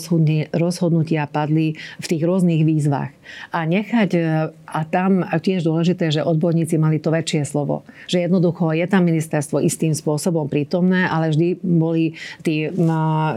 rozhodnutia 0.54 1.26
padli 1.26 1.74
v 1.98 2.06
tých 2.06 2.22
rôznych 2.22 2.62
výzvach. 2.62 3.10
A 3.50 3.66
nechať, 3.66 4.10
e, 4.14 4.20
a 4.50 4.80
tam 4.86 5.26
tiež 5.26 5.66
dôležité, 5.66 6.14
že 6.14 6.22
odborníci 6.22 6.78
mali 6.78 7.02
to 7.02 7.10
väčšie 7.10 7.42
slovo. 7.46 7.82
Že 8.06 8.30
jednoducho 8.30 8.72
je 8.72 8.86
tam 8.86 9.02
ministerstvo 9.04 9.58
istým 9.60 9.92
spôsobom 9.92 10.46
prítomné, 10.46 11.10
ale 11.10 11.34
vždy 11.34 11.58
boli 11.60 12.14
tí, 12.46 12.70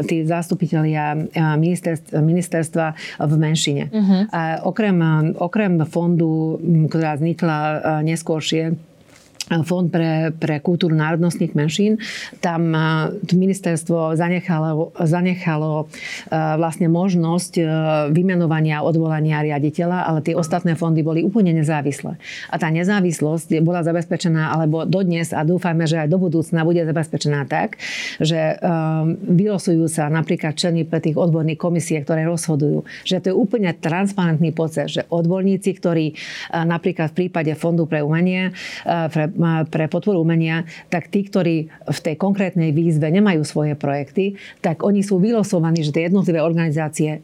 tí 0.05 0.17
zástupitelia 0.23 1.17
ministerstva, 1.35 2.19
ministerstva 2.21 2.85
v 3.25 3.33
menšine. 3.35 3.83
Uh-huh. 3.89 4.21
A 4.31 4.41
okrem, 4.63 4.97
okrem 5.37 5.81
fondu, 5.89 6.61
ktorá 6.89 7.17
vznikla 7.17 7.57
neskôršie, 8.05 8.77
Fond 9.45 9.87
pre, 9.93 10.33
pre 10.33 10.57
kultúru 10.57 10.97
národnostných 10.97 11.53
menšín. 11.53 12.01
Tam 12.41 12.73
ministerstvo 13.29 14.17
zanechalo, 14.17 14.89
zanechalo 14.97 15.85
vlastne 16.33 16.89
možnosť 16.89 17.61
vymenovania 18.09 18.81
a 18.81 18.85
odvolania 18.89 19.45
riaditeľa, 19.45 20.09
ale 20.09 20.25
tie 20.25 20.33
ostatné 20.33 20.73
fondy 20.73 21.05
boli 21.05 21.21
úplne 21.21 21.53
nezávislé. 21.53 22.17
A 22.49 22.55
tá 22.57 22.73
nezávislosť 22.73 23.61
bola 23.61 23.85
zabezpečená, 23.85 24.49
alebo 24.49 24.89
dodnes, 24.89 25.29
a 25.29 25.45
dúfajme, 25.45 25.85
že 25.85 26.01
aj 26.01 26.09
do 26.09 26.17
budúcna 26.17 26.65
bude 26.65 26.81
zabezpečená 26.81 27.45
tak, 27.45 27.77
že 28.17 28.57
vylosujú 29.29 29.85
sa 29.85 30.09
napríklad 30.09 30.57
členy 30.57 30.89
pre 30.89 30.97
tých 31.05 31.21
odborných 31.21 31.61
komisie, 31.61 32.01
ktoré 32.01 32.25
rozhodujú. 32.25 32.81
Že 33.05 33.17
to 33.21 33.27
je 33.29 33.35
úplne 33.37 33.69
transparentný 33.77 34.49
proces, 34.57 34.97
že 34.97 35.05
odborníci, 35.05 35.69
ktorí 35.77 36.17
napríklad 36.49 37.13
v 37.13 37.17
prípade 37.25 37.53
Fondu 37.53 37.85
pre 37.85 38.01
umenie, 38.01 38.49
pre 38.85 39.29
pre 39.69 39.85
podporu 39.91 40.23
umenia, 40.23 40.63
tak 40.87 41.11
tí, 41.11 41.27
ktorí 41.27 41.67
v 41.67 41.99
tej 41.99 42.15
konkrétnej 42.15 42.71
výzve 42.71 43.11
nemajú 43.11 43.43
svoje 43.43 43.75
projekty, 43.75 44.39
tak 44.63 44.81
oni 44.81 45.03
sú 45.03 45.19
vylosovaní, 45.19 45.83
že 45.83 45.93
tie 45.93 46.07
jednotlivé 46.07 46.39
organizácie 46.39 47.21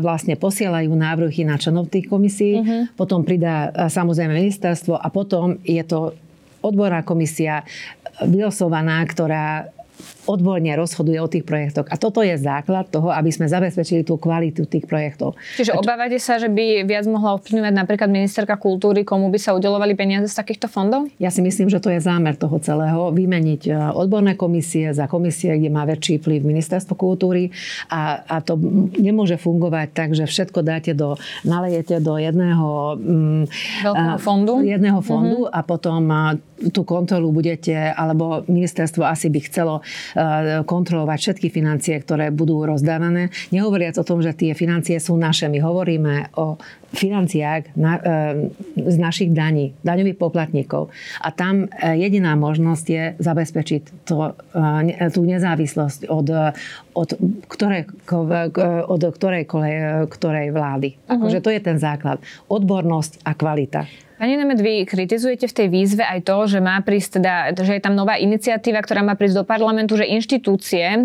vlastne 0.00 0.32
posielajú 0.38 0.88
návrhy 0.88 1.44
na 1.44 1.60
členov 1.60 1.92
tých 1.92 2.08
komisí, 2.08 2.56
uh-huh. 2.56 2.88
potom 2.96 3.20
pridá 3.20 3.68
samozrejme 3.92 4.32
ministerstvo 4.32 4.96
a 4.96 5.06
potom 5.12 5.60
je 5.60 5.84
to 5.84 6.16
odborná 6.64 7.04
komisia 7.04 7.62
vylosovaná, 8.24 9.04
ktorá 9.06 9.68
odborne 10.28 10.68
rozhoduje 10.76 11.16
o 11.18 11.28
tých 11.28 11.42
projektoch. 11.48 11.88
A 11.88 11.96
toto 11.96 12.20
je 12.20 12.36
základ 12.36 12.86
toho, 12.92 13.08
aby 13.08 13.32
sme 13.32 13.48
zabezpečili 13.48 14.04
tú 14.04 14.20
kvalitu 14.20 14.68
tých 14.68 14.84
projektov. 14.84 15.34
Čiže 15.56 15.72
čo... 15.72 15.80
obávate 15.80 16.20
sa, 16.20 16.36
že 16.36 16.52
by 16.52 16.84
viac 16.84 17.08
mohla 17.08 17.40
ovplyvňovať 17.40 17.74
napríklad 17.74 18.08
ministerka 18.12 18.60
kultúry, 18.60 19.02
komu 19.08 19.32
by 19.32 19.40
sa 19.40 19.56
udelovali 19.56 19.96
peniaze 19.96 20.28
z 20.28 20.36
takýchto 20.36 20.68
fondov? 20.68 21.08
Ja 21.16 21.32
si 21.32 21.40
myslím, 21.40 21.72
že 21.72 21.80
to 21.80 21.88
je 21.88 22.00
zámer 22.02 22.36
toho 22.36 22.60
celého. 22.60 23.08
Vymeniť 23.10 23.62
e, 23.68 23.72
odborné 23.96 24.36
komisie 24.36 24.92
za 24.92 25.08
komisie, 25.08 25.56
kde 25.56 25.72
má 25.72 25.88
väčší 25.88 26.20
vplyv 26.20 26.44
ministerstvo 26.44 26.92
kultúry 26.92 27.48
a, 27.88 28.20
a 28.28 28.36
to 28.44 28.60
nemôže 29.00 29.40
fungovať 29.40 29.88
tak, 29.96 30.08
že 30.12 30.28
všetko 30.28 30.60
dáte 30.60 30.92
do, 30.92 31.16
nalejete 31.48 32.04
do 32.04 32.20
jedného 32.20 33.00
mm, 33.00 33.44
Veľkého 33.82 34.18
fondu, 34.20 34.54
jedného 34.60 35.00
fondu 35.00 35.48
mm-hmm. 35.48 35.56
a 35.56 35.60
potom 35.64 36.02
tú 36.74 36.82
kontrolu 36.82 37.30
budete, 37.30 37.74
alebo 37.94 38.42
ministerstvo 38.50 39.06
asi 39.06 39.30
by 39.30 39.40
chcelo 39.46 39.74
kontrolovať 40.64 41.18
všetky 41.18 41.48
financie, 41.50 41.98
ktoré 42.00 42.30
budú 42.30 42.64
rozdávané. 42.64 43.30
Nehovoriac 43.50 43.98
o 43.98 44.06
tom, 44.06 44.22
že 44.22 44.36
tie 44.36 44.52
financie 44.52 45.00
sú 45.02 45.16
naše. 45.16 45.50
My 45.50 45.58
hovoríme 45.62 46.32
o 46.38 46.56
financiách 46.92 47.76
na, 47.76 47.92
eh, 48.00 48.02
z 48.76 48.96
našich 48.96 49.30
daní, 49.36 49.76
daňových 49.84 50.16
poplatníkov. 50.16 50.88
A 51.20 51.28
tam 51.28 51.68
eh, 51.68 51.96
jediná 52.00 52.32
možnosť 52.38 52.84
je 52.88 53.04
zabezpečiť 53.20 53.82
to, 54.08 54.32
tú 55.12 55.20
nezávislosť 55.24 56.08
od, 56.08 56.28
od, 56.96 57.08
ktorej, 57.46 57.88
od 58.88 59.02
ktorej, 59.14 59.44
ktorej 60.08 60.46
vlády. 60.50 60.88
Uh-huh. 60.96 61.14
Akože 61.20 61.38
to 61.44 61.50
je 61.52 61.60
ten 61.60 61.76
základ. 61.76 62.18
Odbornosť 62.48 63.22
a 63.24 63.32
kvalita. 63.36 64.07
Pani 64.18 64.34
Nemed, 64.34 64.58
vy 64.58 64.82
kritizujete 64.82 65.46
v 65.46 65.54
tej 65.54 65.68
výzve 65.70 66.02
aj 66.02 66.26
to, 66.26 66.50
že 66.50 66.58
má 66.58 66.82
prísť 66.82 67.22
teda, 67.22 67.54
že 67.54 67.78
je 67.78 67.82
tam 67.86 67.94
nová 67.94 68.18
iniciatíva, 68.18 68.82
ktorá 68.82 69.06
má 69.06 69.14
prísť 69.14 69.40
do 69.40 69.44
parlamentu, 69.46 69.94
že 69.94 70.10
inštitúcie, 70.10 70.82
e, 70.82 71.00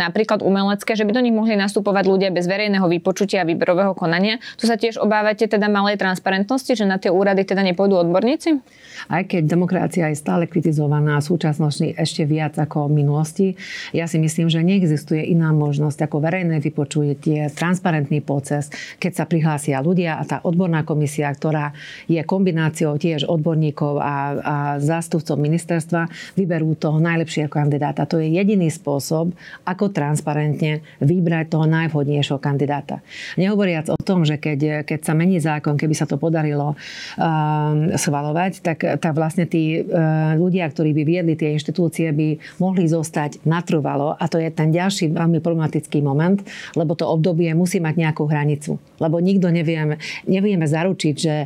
napríklad 0.00 0.40
umelecké, 0.40 0.96
že 0.96 1.04
by 1.04 1.12
do 1.12 1.20
nich 1.20 1.36
mohli 1.36 1.60
nastupovať 1.60 2.08
ľudia 2.08 2.32
bez 2.32 2.48
verejného 2.48 2.88
vypočutia 2.88 3.44
a 3.44 3.48
výberového 3.52 3.92
konania. 3.92 4.40
Tu 4.56 4.64
sa 4.64 4.80
tiež 4.80 4.96
obávate 4.96 5.44
teda 5.44 5.68
malej 5.68 6.00
transparentnosti, 6.00 6.72
že 6.72 6.88
na 6.88 6.96
tie 6.96 7.12
úrady 7.12 7.44
teda 7.44 7.60
nepôjdu 7.60 8.00
odborníci? 8.00 8.64
Aj 9.12 9.20
keď 9.28 9.44
demokracia 9.44 10.08
je 10.08 10.16
stále 10.16 10.48
kritizovaná 10.48 11.20
v 11.20 11.36
súčasnosti 11.36 11.92
ešte 12.00 12.24
viac 12.24 12.56
ako 12.56 12.88
v 12.88 13.04
minulosti, 13.04 13.46
ja 13.92 14.08
si 14.08 14.16
myslím, 14.16 14.48
že 14.48 14.64
neexistuje 14.64 15.20
iná 15.20 15.52
možnosť 15.52 16.08
ako 16.08 16.16
verejné 16.16 16.64
vypočutie, 16.64 17.44
transparentný 17.52 18.24
proces, 18.24 18.72
keď 18.96 19.12
sa 19.12 19.24
prihlásia 19.28 19.84
ľudia 19.84 20.16
a 20.16 20.24
tá 20.24 20.40
odborná 20.40 20.80
komisia, 20.80 21.28
ktorá 21.28 21.76
je 22.08 22.24
kombinácia 22.24 22.53
kombináciou 22.54 22.94
tiež 22.94 23.26
odborníkov 23.26 23.98
a, 23.98 24.14
a 24.38 24.56
zástupcov 24.78 25.34
ministerstva 25.34 26.06
vyberú 26.38 26.78
toho 26.78 27.02
najlepšieho 27.02 27.50
kandidáta. 27.50 28.06
To 28.06 28.22
je 28.22 28.30
jediný 28.30 28.70
spôsob, 28.70 29.34
ako 29.66 29.90
transparentne 29.90 30.86
vybrať 31.02 31.50
toho 31.50 31.66
najvhodnejšieho 31.66 32.38
kandidáta. 32.38 33.02
Nehovoriac 33.34 33.90
o 33.90 33.98
tom, 33.98 34.22
že 34.22 34.38
keď, 34.38 34.86
keď 34.86 35.00
sa 35.02 35.18
mení 35.18 35.42
zákon, 35.42 35.74
keby 35.74 35.98
sa 35.98 36.06
to 36.06 36.14
podarilo 36.14 36.78
uh, 36.78 37.98
schvalovať, 37.98 38.62
tak, 38.62 39.02
tak 39.02 39.12
vlastne 39.18 39.50
tí 39.50 39.82
uh, 39.82 40.38
ľudia, 40.38 40.70
ktorí 40.70 40.94
by 40.94 41.02
viedli 41.02 41.34
tie 41.34 41.58
inštitúcie, 41.58 42.14
by 42.14 42.38
mohli 42.62 42.86
zostať 42.86 43.42
natrvalo 43.42 44.14
a 44.14 44.24
to 44.30 44.38
je 44.38 44.46
ten 44.54 44.70
ďalší 44.70 45.10
veľmi 45.10 45.42
problematický 45.42 45.98
moment, 46.06 46.38
lebo 46.78 46.94
to 46.94 47.02
obdobie 47.02 47.50
musí 47.50 47.82
mať 47.82 47.94
nejakú 47.98 48.30
hranicu. 48.30 48.78
Lebo 49.04 49.20
nikto 49.20 49.52
nevieme, 49.52 50.00
nevieme 50.24 50.64
zaručiť, 50.64 51.14
že 51.14 51.44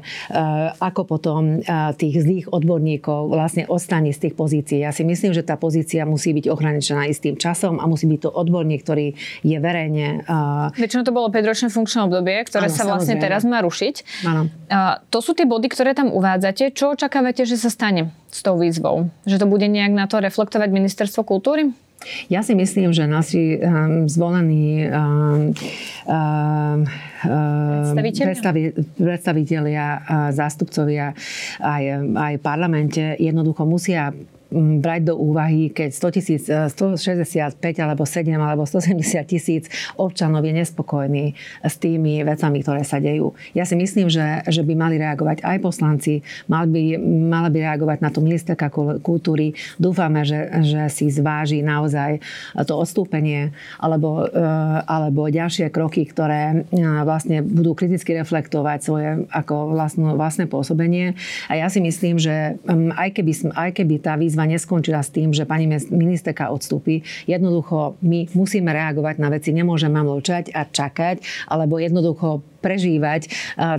ako 0.79 1.03
potom 1.03 1.59
tých 1.99 2.23
zlých 2.23 2.47
odborníkov 2.55 3.35
vlastne 3.35 3.67
ostane 3.67 4.15
z 4.15 4.31
tých 4.31 4.35
pozícií. 4.39 4.87
Ja 4.87 4.95
si 4.95 5.03
myslím, 5.03 5.35
že 5.35 5.43
tá 5.43 5.59
pozícia 5.59 6.07
musí 6.07 6.31
byť 6.31 6.47
ohraničená 6.47 7.11
istým 7.11 7.35
časom 7.35 7.83
a 7.83 7.85
musí 7.91 8.07
byť 8.07 8.21
to 8.23 8.31
odborník, 8.31 8.87
ktorý 8.87 9.19
je 9.43 9.59
verejne... 9.59 10.23
Väčšinou 10.79 11.03
to 11.03 11.11
bolo 11.11 11.27
5-ročné 11.35 11.69
funkčné 11.75 12.07
obdobie, 12.07 12.39
ktoré 12.47 12.71
ano, 12.71 12.77
sa 12.79 12.87
vlastne 12.87 13.19
samozrejme. 13.19 13.25
teraz 13.27 13.43
má 13.43 13.59
rušiť. 13.59 13.95
Ano. 14.29 14.47
To 15.11 15.19
sú 15.19 15.35
tie 15.35 15.49
body, 15.49 15.67
ktoré 15.67 15.97
tam 15.97 16.15
uvádzate. 16.15 16.71
Čo 16.71 16.95
očakávate, 16.95 17.43
že 17.49 17.59
sa 17.59 17.73
stane 17.73 18.15
s 18.31 18.45
tou 18.45 18.55
výzvou? 18.61 19.11
Že 19.27 19.43
to 19.43 19.47
bude 19.51 19.67
nejak 19.67 19.91
na 19.91 20.07
to 20.07 20.21
reflektovať 20.21 20.69
ministerstvo 20.71 21.25
kultúry? 21.27 21.73
Ja 22.31 22.47
si 22.47 22.55
myslím, 22.55 22.95
že 22.95 23.11
naši 23.11 23.59
um, 23.59 24.07
zvolení 24.07 24.87
um, 24.87 25.51
um, 26.07 26.87
predstaviteľia, 28.23 28.73
predstaviteľia 28.95 29.87
zástupcovia 30.31 31.13
aj, 31.59 31.83
aj 32.15 32.35
v 32.39 32.43
parlamente 32.43 33.03
jednoducho 33.19 33.67
musia 33.67 34.15
brať 34.55 35.13
do 35.13 35.15
úvahy, 35.21 35.69
keď 35.69 35.91
100 35.93 36.17
tisíc, 36.17 36.43
165 36.49 37.61
e, 37.61 37.81
alebo 37.85 38.09
7 38.09 38.33
alebo 38.33 38.65
170 38.65 39.21
tisíc 39.29 39.69
občanov 40.01 40.41
je 40.41 40.57
nespokojní 40.57 41.37
s 41.61 41.75
tými 41.77 42.25
vecami, 42.25 42.65
ktoré 42.65 42.81
sa 42.81 42.97
dejú. 42.97 43.37
Ja 43.53 43.69
si 43.69 43.77
myslím, 43.77 44.09
že, 44.09 44.41
že 44.49 44.65
by 44.65 44.73
mali 44.73 44.97
reagovať 44.97 45.45
aj 45.45 45.57
poslanci, 45.61 46.25
mal 46.49 46.65
by, 46.65 46.97
mala 47.29 47.53
by 47.53 47.61
reagovať 47.61 47.99
na 48.01 48.09
to 48.09 48.25
ministerka 48.25 48.73
kultúry. 49.05 49.53
Dúfame, 49.77 50.25
že, 50.25 50.49
že 50.65 50.89
si 50.89 51.13
zváži 51.13 51.61
naozaj 51.61 52.25
to 52.65 52.73
odstúpenie 52.73 53.53
alebo, 53.77 54.25
e, 54.25 54.49
alebo 54.89 55.29
ďalšie 55.29 55.69
kroky, 55.69 56.09
ktoré 56.09 56.65
e, 56.73 56.83
vlastne 57.05 57.45
budú 57.45 57.77
kriticky 57.77 58.17
reflektovať 58.17 58.79
svoje 58.81 59.09
ako 59.29 59.77
vlastnú, 59.77 60.17
vlastné 60.17 60.49
pôsobenie. 60.49 61.13
A 61.53 61.61
ja 61.61 61.69
si 61.69 61.85
myslím, 61.85 62.17
že 62.17 62.57
aj 62.97 63.09
keby, 63.13 63.33
aj 63.53 63.71
keby 63.77 63.95
tá 64.01 64.17
výzva 64.17 64.38
výzva 64.39 64.55
neskončila 64.55 65.03
s 65.03 65.11
tým, 65.11 65.35
že 65.35 65.43
pani 65.43 65.67
ministerka 65.91 66.55
odstúpi. 66.55 67.03
Jednoducho 67.27 67.99
my 68.07 68.31
musíme 68.39 68.71
reagovať 68.71 69.19
na 69.19 69.35
veci, 69.35 69.51
nemôžeme 69.51 69.99
mlčať 69.99 70.55
a 70.55 70.63
čakať, 70.63 71.51
alebo 71.51 71.83
jednoducho 71.83 72.47
prežívať 72.63 73.27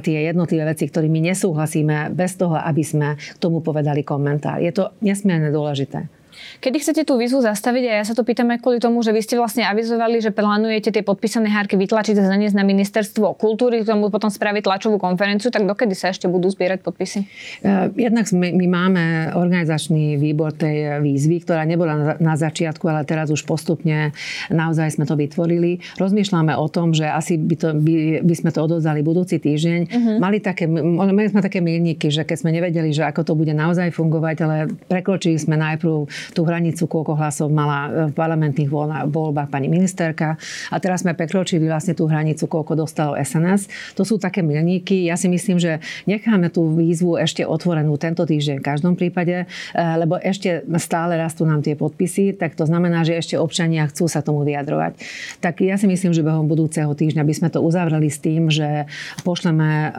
tie 0.04 0.28
jednotlivé 0.28 0.68
veci, 0.68 0.92
ktorými 0.92 1.24
nesúhlasíme, 1.32 2.12
bez 2.12 2.36
toho, 2.36 2.60
aby 2.60 2.84
sme 2.84 3.16
k 3.16 3.40
tomu 3.40 3.64
povedali 3.64 4.04
komentár. 4.04 4.60
Je 4.60 4.76
to 4.76 4.92
nesmierne 5.00 5.48
dôležité. 5.48 6.19
Kedy 6.60 6.78
chcete 6.80 7.02
tú 7.08 7.16
výzvu 7.16 7.40
zastaviť? 7.40 7.84
A 7.88 7.94
ja 8.02 8.04
sa 8.04 8.18
to 8.18 8.28
pýtam 8.28 8.52
aj 8.52 8.60
kvôli 8.60 8.84
tomu, 8.84 9.00
že 9.00 9.16
vy 9.16 9.22
ste 9.24 9.40
vlastne 9.40 9.64
avizovali, 9.64 10.20
že 10.20 10.36
plánujete 10.36 10.92
tie 10.92 11.04
podpísané 11.06 11.48
hárky 11.48 11.80
vytlačiť 11.80 12.16
a 12.20 12.24
zaniesť 12.28 12.56
na 12.56 12.68
ministerstvo 12.68 13.36
kultúry, 13.40 13.82
k 13.84 13.90
tomu 13.90 14.12
potom 14.12 14.28
spraviť 14.28 14.68
tlačovú 14.68 15.00
konferenciu, 15.00 15.50
tak 15.54 15.64
dokedy 15.64 15.96
sa 15.96 16.12
ešte 16.12 16.28
budú 16.28 16.52
zbierať 16.52 16.84
podpisy? 16.84 17.20
E, 17.64 17.92
jednak 17.96 18.28
sme, 18.28 18.52
my 18.52 18.66
máme 18.68 19.04
organizačný 19.36 20.20
výbor 20.20 20.52
tej 20.52 21.00
výzvy, 21.00 21.44
ktorá 21.48 21.64
nebola 21.64 22.20
na, 22.20 22.36
začiatku, 22.40 22.88
ale 22.88 23.04
teraz 23.04 23.28
už 23.32 23.44
postupne 23.44 24.16
naozaj 24.48 24.96
sme 24.96 25.04
to 25.04 25.20
vytvorili. 25.20 25.84
Rozmýšľame 26.00 26.56
o 26.56 26.68
tom, 26.72 26.96
že 26.96 27.08
asi 27.08 27.36
by, 27.36 27.56
to, 27.56 27.70
by, 27.76 28.24
by 28.24 28.36
sme 28.36 28.50
to 28.56 28.60
odovzdali 28.64 29.04
budúci 29.04 29.40
týždeň. 29.40 29.80
Uh-huh. 29.88 30.16
Mali, 30.24 30.40
také, 30.40 30.68
mali 30.72 31.28
sme 31.28 31.44
také 31.44 31.60
milníky, 31.60 32.08
že 32.08 32.24
keď 32.24 32.38
sme 32.40 32.56
nevedeli, 32.56 32.96
že 32.96 33.04
ako 33.04 33.28
to 33.28 33.34
bude 33.36 33.52
naozaj 33.52 33.92
fungovať, 33.92 34.38
ale 34.46 34.56
prekročili 34.88 35.36
sme 35.36 35.60
najprv 35.60 36.08
tú 36.32 36.46
hranicu, 36.46 36.86
koľko 36.86 37.18
hlasov 37.18 37.48
mala 37.52 37.80
e, 37.88 37.90
v 38.10 38.14
parlamentných 38.14 38.70
voľbách 39.10 39.50
pani 39.50 39.68
ministerka. 39.68 40.36
A 40.70 40.78
teraz 40.78 41.02
sme 41.04 41.18
prekročili 41.18 41.66
vlastne 41.66 41.98
tú 41.98 42.06
hranicu, 42.06 42.46
koľko 42.46 42.78
dostalo 42.78 43.18
SNS. 43.18 43.94
To 43.98 44.04
sú 44.06 44.22
také 44.22 44.46
milníky. 44.46 45.10
Ja 45.10 45.18
si 45.18 45.28
myslím, 45.28 45.58
že 45.58 45.82
necháme 46.06 46.54
tú 46.54 46.70
výzvu 46.74 47.20
ešte 47.20 47.44
otvorenú 47.44 47.96
tento 47.98 48.24
týždeň 48.26 48.62
v 48.62 48.66
každom 48.66 48.94
prípade, 48.94 49.46
e, 49.46 49.76
lebo 49.76 50.18
ešte 50.20 50.66
stále 50.78 51.18
rastú 51.18 51.44
nám 51.44 51.66
tie 51.66 51.74
podpisy, 51.74 52.38
tak 52.38 52.56
to 52.56 52.64
znamená, 52.70 53.04
že 53.04 53.18
ešte 53.18 53.36
občania 53.36 53.88
chcú 53.90 54.06
sa 54.08 54.24
tomu 54.24 54.46
vyjadrovať. 54.46 55.00
Tak 55.44 55.62
ja 55.66 55.76
si 55.76 55.90
myslím, 55.90 56.14
že 56.16 56.26
behom 56.26 56.48
budúceho 56.48 56.92
týždňa 56.94 57.24
by 57.26 57.34
sme 57.36 57.50
to 57.50 57.60
uzavreli 57.60 58.10
s 58.10 58.20
tým, 58.22 58.48
že 58.48 58.88
pošleme 59.24 59.70
e, 59.70 59.90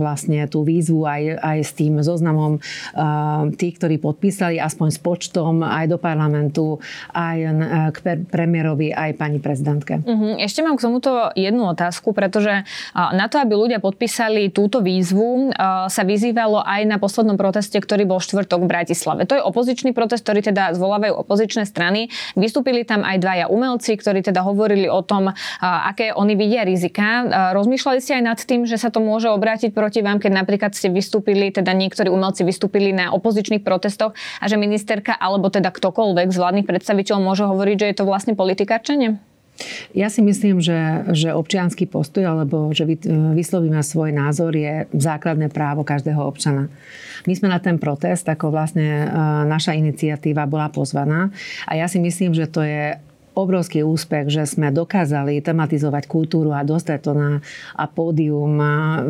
vlastne 0.00 0.46
tú 0.50 0.66
výzvu 0.66 1.06
aj, 1.06 1.22
aj 1.40 1.58
s 1.64 1.72
tým 1.76 2.00
zoznamom 2.04 2.58
tých, 3.56 3.74
ktorí 3.78 3.96
podpísali, 3.98 4.60
aspoň 4.60 4.88
s 4.94 4.98
počtom 5.00 5.64
aj 5.74 5.90
do 5.90 5.98
parlamentu, 5.98 6.78
aj 7.10 7.38
k 7.90 8.22
premiérovi, 8.30 8.94
aj 8.94 9.18
pani 9.18 9.42
prezidentke. 9.42 9.98
Uh-huh. 10.06 10.38
Ešte 10.38 10.62
mám 10.62 10.78
k 10.78 10.86
tomuto 10.86 11.34
jednu 11.34 11.66
otázku, 11.74 12.14
pretože 12.14 12.62
na 12.94 13.26
to, 13.26 13.42
aby 13.42 13.58
ľudia 13.58 13.82
podpísali 13.82 14.54
túto 14.54 14.78
výzvu, 14.78 15.50
sa 15.90 16.02
vyzývalo 16.06 16.62
aj 16.62 16.86
na 16.86 17.02
poslednom 17.02 17.34
proteste, 17.34 17.74
ktorý 17.82 18.06
bol 18.06 18.22
štvrtok 18.22 18.62
v 18.62 18.70
Bratislave. 18.70 19.26
To 19.26 19.34
je 19.34 19.42
opozičný 19.42 19.90
protest, 19.90 20.22
ktorý 20.22 20.46
teda 20.46 20.76
zvolávajú 20.78 21.18
opozičné 21.26 21.66
strany. 21.66 22.12
Vystúpili 22.38 22.86
tam 22.86 23.02
aj 23.02 23.16
dvaja 23.18 23.46
umelci, 23.50 23.98
ktorí 23.98 24.22
teda 24.22 24.44
hovorili 24.44 24.86
o 24.86 25.02
tom, 25.02 25.32
aké 25.60 26.12
oni 26.12 26.36
vidia 26.36 26.62
rizika. 26.62 27.24
Rozmýšľali 27.56 27.98
ste 27.98 28.20
aj 28.20 28.24
nad 28.24 28.38
tým, 28.38 28.68
že 28.68 28.76
sa 28.76 28.92
to 28.92 29.00
môže 29.00 29.32
obrátiť 29.32 29.72
proti 29.72 30.04
vám, 30.04 30.20
keď 30.20 30.44
napríklad 30.44 30.76
ste 30.76 30.92
vystúpili, 30.92 31.48
teda 31.48 31.72
niektorí 31.72 32.12
umelci 32.12 32.44
vystúpili 32.44 32.92
na 32.92 33.16
opozičných 33.16 33.64
protestoch 33.64 34.12
a 34.14 34.44
že 34.44 34.60
ministerka 34.60 35.16
alebo 35.16 35.48
teda 35.48 35.63
ktokoľvek 35.70 36.28
z 36.32 36.40
vládnych 36.40 36.68
predstaviteľov 36.68 37.20
môže 37.22 37.44
hovoriť, 37.44 37.76
že 37.80 37.88
je 37.92 37.96
to 37.96 38.08
vlastne 38.08 38.34
politikačenie? 38.34 39.20
Ja 39.94 40.10
si 40.10 40.18
myslím, 40.18 40.58
že, 40.58 41.06
že 41.14 41.30
občianský 41.30 41.86
postoj 41.86 42.26
alebo 42.26 42.74
že 42.74 42.90
vyslovíme 43.38 43.78
svoj 43.86 44.10
názor 44.10 44.50
je 44.50 44.90
základné 44.90 45.46
právo 45.54 45.86
každého 45.86 46.18
občana. 46.18 46.66
My 47.30 47.38
sme 47.38 47.54
na 47.54 47.62
ten 47.62 47.78
protest, 47.78 48.26
ako 48.26 48.50
vlastne 48.50 49.06
e, 49.06 49.08
naša 49.46 49.78
iniciatíva 49.78 50.50
bola 50.50 50.74
pozvaná 50.74 51.30
a 51.70 51.78
ja 51.78 51.86
si 51.86 52.02
myslím, 52.02 52.34
že 52.34 52.50
to 52.50 52.66
je 52.66 52.98
obrovský 53.34 53.82
úspech, 53.82 54.30
že 54.30 54.46
sme 54.46 54.70
dokázali 54.70 55.42
tematizovať 55.42 56.06
kultúru 56.06 56.54
a 56.54 56.62
dostať 56.62 56.98
to 57.02 57.12
na 57.12 57.30
a 57.74 57.84
pódium 57.90 58.56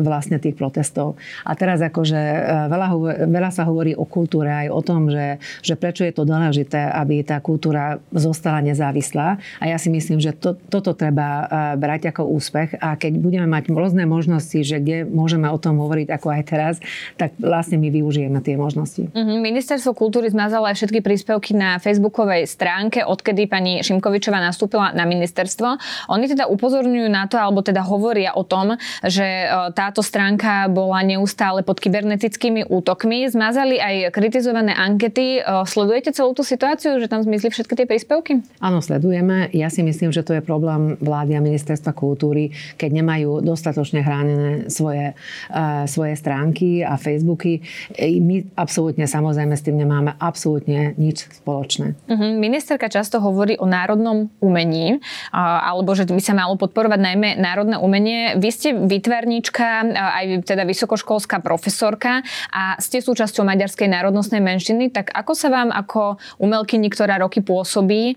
vlastne 0.01 0.41
tých 0.41 0.57
protestov. 0.57 1.15
A 1.45 1.53
teraz 1.53 1.79
akože 1.79 2.17
e, 2.17 2.39
veľa, 2.69 2.87
veľa 3.29 3.51
sa 3.53 3.63
hovorí 3.69 3.93
o 3.93 4.03
kultúre 4.03 4.49
aj 4.49 4.67
o 4.73 4.81
tom, 4.81 5.07
že, 5.13 5.37
že 5.61 5.77
prečo 5.77 6.01
je 6.03 6.13
to 6.13 6.25
dôležité, 6.25 6.89
aby 6.89 7.21
tá 7.21 7.37
kultúra 7.39 8.01
zostala 8.09 8.65
nezávislá. 8.65 9.37
A 9.61 9.63
ja 9.69 9.77
si 9.77 9.93
myslím, 9.93 10.17
že 10.17 10.33
to, 10.33 10.57
toto 10.57 10.97
treba 10.97 11.27
e, 11.27 11.43
brať 11.77 12.09
ako 12.09 12.25
úspech 12.33 12.81
a 12.81 12.97
keď 12.97 13.21
budeme 13.21 13.47
mať 13.47 13.69
rôzne 13.69 14.09
možnosti, 14.09 14.57
že 14.65 14.81
kde 14.81 15.05
môžeme 15.05 15.45
o 15.47 15.61
tom 15.61 15.77
hovoriť 15.77 16.07
ako 16.09 16.27
aj 16.33 16.41
teraz, 16.49 16.75
tak 17.21 17.37
vlastne 17.37 17.77
my 17.77 17.93
využijeme 17.93 18.41
tie 18.41 18.57
možnosti. 18.57 19.13
Mm-hmm. 19.13 19.37
Ministerstvo 19.45 19.93
kultúry 19.93 20.33
zmazalo 20.33 20.65
aj 20.65 20.81
všetky 20.81 21.05
príspevky 21.05 21.53
na 21.53 21.77
facebookovej 21.77 22.49
stránke, 22.49 23.05
odkedy 23.05 23.45
pani 23.45 23.85
Šimkovi 23.85 24.14
Matovičová 24.15 24.39
nastúpila 24.39 24.95
na 24.95 25.03
ministerstvo. 25.03 25.75
Oni 26.07 26.31
teda 26.31 26.47
upozorňujú 26.47 27.11
na 27.11 27.27
to, 27.27 27.35
alebo 27.35 27.59
teda 27.59 27.83
hovoria 27.83 28.31
o 28.31 28.47
tom, 28.47 28.79
že 29.03 29.43
e, 29.43 29.47
táto 29.75 29.99
stránka 29.99 30.71
bola 30.71 31.03
neustále 31.03 31.67
pod 31.67 31.83
kybernetickými 31.83 32.71
útokmi. 32.71 33.27
Zmazali 33.27 33.75
aj 33.75 34.15
kritizované 34.15 34.71
ankety. 34.71 35.43
E, 35.43 35.67
sledujete 35.67 36.15
celú 36.15 36.31
tú 36.31 36.47
situáciu, 36.47 36.95
že 37.03 37.11
tam 37.11 37.27
zmizli 37.27 37.51
všetky 37.51 37.75
tie 37.75 37.83
príspevky? 37.83 38.39
Áno, 38.63 38.79
sledujeme. 38.79 39.51
Ja 39.51 39.67
si 39.67 39.83
myslím, 39.83 40.15
že 40.15 40.23
to 40.23 40.31
je 40.31 40.39
problém 40.39 40.95
vlády 41.03 41.35
a 41.35 41.43
ministerstva 41.43 41.91
kultúry, 41.91 42.55
keď 42.79 43.03
nemajú 43.03 43.43
dostatočne 43.43 43.99
chránené 43.99 44.71
svoje, 44.71 45.11
uh, 45.51 45.83
svoje 45.91 46.15
stránky 46.15 46.87
a 46.87 46.95
Facebooky. 46.95 47.59
My 47.99 48.47
absolútne, 48.55 49.11
samozrejme, 49.11 49.59
s 49.59 49.65
tým 49.67 49.75
nemáme 49.75 50.15
absolútne 50.23 50.95
nič 50.95 51.27
spoločné. 51.43 51.99
Uh-huh. 52.07 52.31
Ministerka 52.39 52.87
často 52.87 53.19
hovorí 53.19 53.57
o 53.57 53.65
národnom 53.65 54.04
národnom 54.05 54.29
umení, 54.37 55.01
alebo 55.33 55.97
že 55.97 56.05
by 56.05 56.21
sa 56.21 56.37
malo 56.37 56.53
podporovať 56.61 56.99
najmä 57.01 57.29
národné 57.41 57.81
umenie. 57.81 58.37
Vy 58.37 58.49
ste 58.53 58.69
vytvarníčka, 58.77 59.89
aj 59.97 60.45
teda 60.45 60.61
vysokoškolská 60.69 61.41
profesorka 61.41 62.21
a 62.53 62.77
ste 62.77 63.01
súčasťou 63.01 63.41
maďarskej 63.41 63.89
národnostnej 63.89 64.45
menšiny, 64.45 64.93
tak 64.93 65.09
ako 65.09 65.33
sa 65.33 65.49
vám 65.49 65.73
ako 65.73 66.21
umelkyni, 66.37 66.93
ktorá 66.93 67.17
roky 67.17 67.41
pôsobí, 67.41 68.13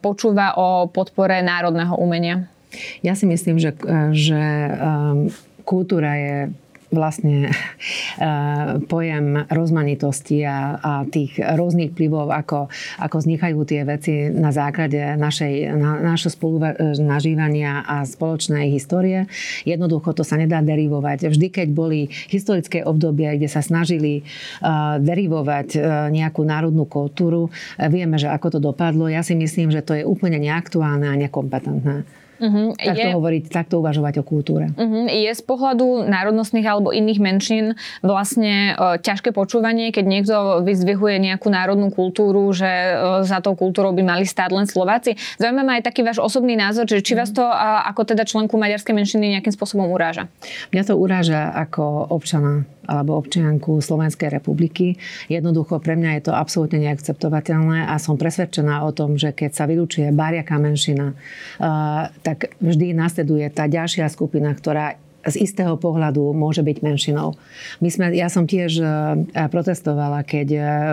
počúva 0.00 0.56
o 0.56 0.88
podpore 0.88 1.44
národného 1.44 1.92
umenia? 2.00 2.48
Ja 3.04 3.12
si 3.12 3.28
myslím, 3.28 3.60
že, 3.60 3.76
že 4.12 4.40
um, 4.76 5.28
kultúra 5.64 6.16
je 6.16 6.36
vlastne 6.90 7.46
eh, 7.50 8.78
pojem 8.86 9.46
rozmanitosti 9.50 10.46
a, 10.46 10.78
a 10.78 10.92
tých 11.06 11.38
rôznych 11.38 11.92
vplyvov, 11.94 12.30
ako, 12.30 12.70
ako 13.02 13.16
vznikajú 13.22 13.58
tie 13.66 13.82
veci 13.82 14.30
na 14.30 14.50
základe 14.54 14.98
našej, 15.18 15.72
na, 15.74 15.98
našho 16.14 16.30
spolunažívania 16.30 17.82
a 17.86 18.06
spoločnej 18.06 18.70
histórie. 18.70 19.26
Jednoducho 19.66 20.14
to 20.14 20.22
sa 20.22 20.38
nedá 20.38 20.62
derivovať. 20.62 21.30
Vždy, 21.30 21.48
keď 21.50 21.68
boli 21.72 22.08
historické 22.30 22.82
obdobia, 22.82 23.34
kde 23.34 23.48
sa 23.50 23.62
snažili 23.64 24.22
uh, 24.22 24.98
derivovať 25.02 25.78
nejakú 26.12 26.42
národnú 26.46 26.84
kultúru, 26.86 27.48
vieme, 27.78 28.16
že 28.20 28.30
ako 28.30 28.56
to 28.56 28.60
dopadlo. 28.62 29.10
Ja 29.10 29.22
si 29.26 29.34
myslím, 29.34 29.72
že 29.72 29.82
to 29.82 29.96
je 29.96 30.04
úplne 30.06 30.38
neaktuálne 30.40 31.08
a 31.08 31.16
nekompetentné. 31.16 32.25
Uh-huh. 32.36 32.76
Takto 32.76 33.08
je... 33.08 33.16
hovoriť, 33.16 33.44
takto 33.48 33.80
uvažovať 33.80 34.20
o 34.20 34.24
kultúre. 34.24 34.72
Uh-huh. 34.76 35.08
Je 35.08 35.32
z 35.32 35.42
pohľadu 35.44 36.04
národnostných 36.06 36.66
alebo 36.66 36.92
iných 36.92 37.20
menšín 37.20 37.66
vlastne 38.04 38.76
uh, 38.76 39.00
ťažké 39.00 39.32
počúvanie, 39.32 39.90
keď 39.90 40.04
niekto 40.04 40.36
vyzdvihuje 40.64 41.16
nejakú 41.20 41.48
národnú 41.48 41.88
kultúru, 41.88 42.52
že 42.52 42.68
uh, 42.68 43.24
za 43.24 43.40
tou 43.40 43.56
kultúrou 43.56 43.96
by 43.96 44.02
mali 44.04 44.24
stáť 44.28 44.50
len 44.52 44.68
Slováci. 44.68 45.16
Zaujíma 45.40 45.62
ma 45.64 45.72
aj 45.80 45.88
taký 45.88 46.04
váš 46.04 46.20
osobný 46.20 46.54
názor, 46.54 46.84
že 46.84 47.00
či 47.00 47.16
vás 47.16 47.32
to 47.32 47.42
uh, 47.42 47.88
ako 47.88 48.04
teda 48.04 48.28
členku 48.28 48.60
maďarskej 48.60 48.92
menšiny 48.92 49.38
nejakým 49.38 49.54
spôsobom 49.54 49.88
uráža? 49.88 50.28
Mňa 50.72 50.82
to 50.86 50.94
uráža 50.94 51.50
ako 51.56 52.12
občana 52.12 52.68
alebo 52.86 53.18
občianku 53.20 53.82
Slovenskej 53.82 54.32
republiky. 54.32 54.96
Jednoducho 55.28 55.82
pre 55.82 55.98
mňa 55.98 56.18
je 56.18 56.22
to 56.30 56.32
absolútne 56.32 56.80
neakceptovateľné 56.86 57.90
a 57.90 57.94
som 57.98 58.14
presvedčená 58.16 58.86
o 58.86 58.94
tom, 58.94 59.20
že 59.20 59.34
keď 59.34 59.50
sa 59.52 59.68
vylúčuje 59.68 60.14
bariaká 60.14 60.56
menšina, 60.56 61.12
tak 62.24 62.56
vždy 62.62 62.96
nasleduje 62.96 63.50
tá 63.50 63.66
ďalšia 63.66 64.06
skupina, 64.08 64.54
ktorá 64.54 64.96
z 65.26 65.42
istého 65.42 65.74
pohľadu 65.74 66.30
môže 66.38 66.62
byť 66.62 66.86
menšinou. 66.86 67.34
My 67.82 67.90
sme, 67.90 68.14
ja 68.14 68.30
som 68.30 68.46
tiež 68.46 68.78
protestovala, 69.50 70.22
keď 70.22 70.48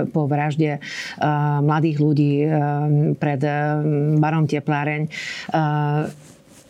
po 0.09 0.25
vražde 0.25 0.81
mladých 1.61 1.97
ľudí 2.01 2.41
pred 3.21 3.41
barom 4.17 4.49
Tepláreň 4.49 5.05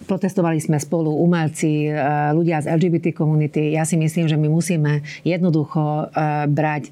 Protestovali 0.03 0.59
sme 0.59 0.77
spolu 0.79 1.11
umelci, 1.23 1.87
e, 1.87 1.91
ľudia 2.35 2.59
z 2.59 2.75
LGBT 2.75 3.15
komunity. 3.15 3.71
Ja 3.71 3.87
si 3.87 3.95
myslím, 3.95 4.27
že 4.27 4.35
my 4.35 4.47
musíme 4.51 5.01
jednoducho 5.23 5.81
e, 5.81 6.05
brať 6.51 6.83
e, 6.87 6.91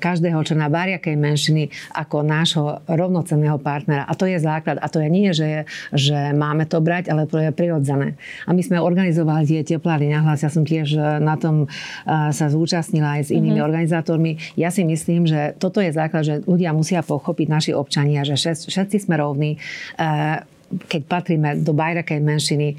každého 0.00 0.40
člena 0.44 0.72
bariakej 0.72 1.16
menšiny 1.20 1.68
ako 1.92 2.24
nášho 2.24 2.80
rovnocenného 2.88 3.60
partnera. 3.60 4.08
A 4.08 4.16
to 4.16 4.24
je 4.24 4.40
základ. 4.40 4.80
A 4.80 4.88
to 4.88 5.04
je 5.04 5.08
nie, 5.12 5.30
že, 5.36 5.68
že 5.92 6.32
máme 6.32 6.64
to 6.64 6.80
brať, 6.80 7.12
ale 7.12 7.28
to 7.28 7.36
je 7.38 7.52
prirodzené. 7.52 8.16
A 8.48 8.56
my 8.56 8.62
sme 8.64 8.80
organizovali 8.80 9.44
tie 9.44 9.76
teplárny 9.76 10.08
nahlas. 10.10 10.40
Ja 10.40 10.50
som 10.50 10.64
tiež 10.64 10.96
na 11.20 11.36
tom 11.36 11.68
sa 12.08 12.46
zúčastnila 12.48 13.20
aj 13.20 13.28
s 13.28 13.30
inými 13.30 13.60
mm-hmm. 13.60 13.68
organizátormi. 13.68 14.32
Ja 14.56 14.72
si 14.72 14.82
myslím, 14.82 15.28
že 15.28 15.54
toto 15.60 15.78
je 15.84 15.92
základ, 15.92 16.24
že 16.24 16.34
ľudia 16.44 16.72
musia 16.72 17.04
pochopiť 17.04 17.46
naši 17.48 17.72
občania, 17.76 18.24
že 18.24 18.36
všetci 18.36 18.96
sme 19.06 19.20
rovní 19.20 19.60
keď 20.70 21.02
patríme 21.06 21.50
do 21.60 21.74
bajrakej 21.74 22.22
menšiny, 22.22 22.78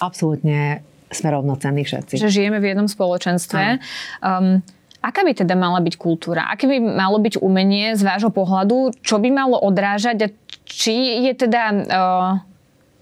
absolútne 0.00 0.84
sme 1.08 1.28
rovnocenní 1.32 1.86
všetci. 1.86 2.18
Že 2.18 2.28
žijeme 2.28 2.58
v 2.58 2.74
jednom 2.74 2.88
spoločenstve. 2.90 3.78
Um, 4.20 4.60
aká 5.00 5.22
by 5.22 5.32
teda 5.38 5.54
mala 5.54 5.78
byť 5.80 5.94
kultúra? 5.96 6.50
Aké 6.50 6.66
by 6.66 6.82
malo 6.82 7.22
byť 7.22 7.38
umenie 7.40 7.94
z 7.94 8.02
vášho 8.02 8.34
pohľadu? 8.34 8.92
Čo 9.00 9.22
by 9.22 9.28
malo 9.30 9.56
odrážať? 9.56 10.16
A 10.26 10.28
či 10.66 11.24
je 11.30 11.32
teda... 11.32 11.62
Uh, 11.86 12.55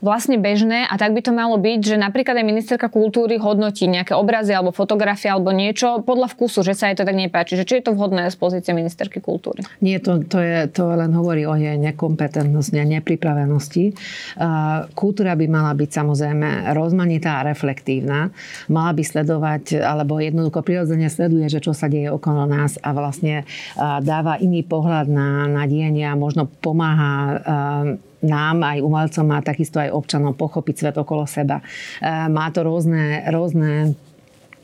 vlastne 0.04 0.36
bežné 0.36 0.84
a 0.84 0.94
tak 1.00 1.16
by 1.16 1.24
to 1.24 1.32
malo 1.32 1.56
byť, 1.56 1.80
že 1.80 1.96
napríklad 1.96 2.36
aj 2.36 2.46
ministerka 2.46 2.92
kultúry 2.92 3.40
hodnotí 3.40 3.88
nejaké 3.88 4.12
obrazy 4.12 4.52
alebo 4.52 4.76
fotografie 4.76 5.32
alebo 5.32 5.48
niečo 5.50 6.04
podľa 6.04 6.28
vkusu, 6.36 6.60
že 6.60 6.76
sa 6.76 6.92
jej 6.92 7.00
to 7.00 7.08
tak 7.08 7.16
nepáči. 7.16 7.56
Že 7.56 7.64
či 7.64 7.74
je 7.80 7.84
to 7.88 7.96
vhodné 7.96 8.28
z 8.28 8.36
pozície 8.36 8.76
ministerky 8.76 9.24
kultúry? 9.24 9.64
Nie, 9.80 10.04
to, 10.04 10.20
to, 10.28 10.44
je, 10.44 10.68
to 10.68 10.92
len 10.92 11.16
hovorí 11.16 11.48
o 11.48 11.56
jej 11.56 11.80
nekompetentnosti 11.80 12.76
a 12.76 12.84
nepripravenosti. 12.84 13.96
Kultúra 14.92 15.32
by 15.32 15.46
mala 15.48 15.72
byť 15.72 15.90
samozrejme 15.90 16.76
rozmanitá 16.76 17.40
a 17.40 17.48
reflektívna. 17.48 18.28
Mala 18.68 18.92
by 18.92 19.02
sledovať, 19.02 19.80
alebo 19.80 20.20
jednoducho 20.20 20.60
prirodzene 20.60 21.08
sleduje, 21.08 21.48
že 21.48 21.64
čo 21.64 21.72
sa 21.72 21.88
deje 21.88 22.12
okolo 22.12 22.44
nás 22.44 22.76
a 22.84 22.92
vlastne 22.92 23.48
dáva 24.04 24.36
iný 24.36 24.60
pohľad 24.60 25.08
na, 25.08 25.48
na 25.48 25.64
dienia, 25.64 26.12
možno 26.12 26.44
pomáha 26.60 27.40
nám, 28.24 28.64
aj 28.64 28.78
umelcom 28.80 29.26
a 29.36 29.44
takisto 29.44 29.78
aj 29.78 29.92
občanom 29.92 30.32
pochopiť 30.32 30.74
svet 30.74 30.96
okolo 30.96 31.28
seba. 31.28 31.60
E, 31.60 31.64
má 32.32 32.48
to 32.48 32.64
rôzne, 32.64 33.22
rôzne 33.28 33.92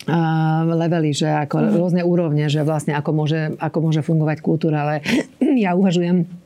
e, 0.08 0.16
levely, 0.64 1.12
že 1.12 1.28
ako 1.28 1.56
mm. 1.60 1.68
rôzne 1.76 2.02
úrovne, 2.02 2.48
že 2.48 2.64
vlastne 2.64 2.96
ako 2.96 3.10
môže, 3.12 3.54
ako 3.60 3.78
môže 3.84 4.00
fungovať 4.00 4.38
kultúra, 4.40 4.88
ale 4.88 4.94
ja 5.64 5.76
uvažujem 5.76 6.39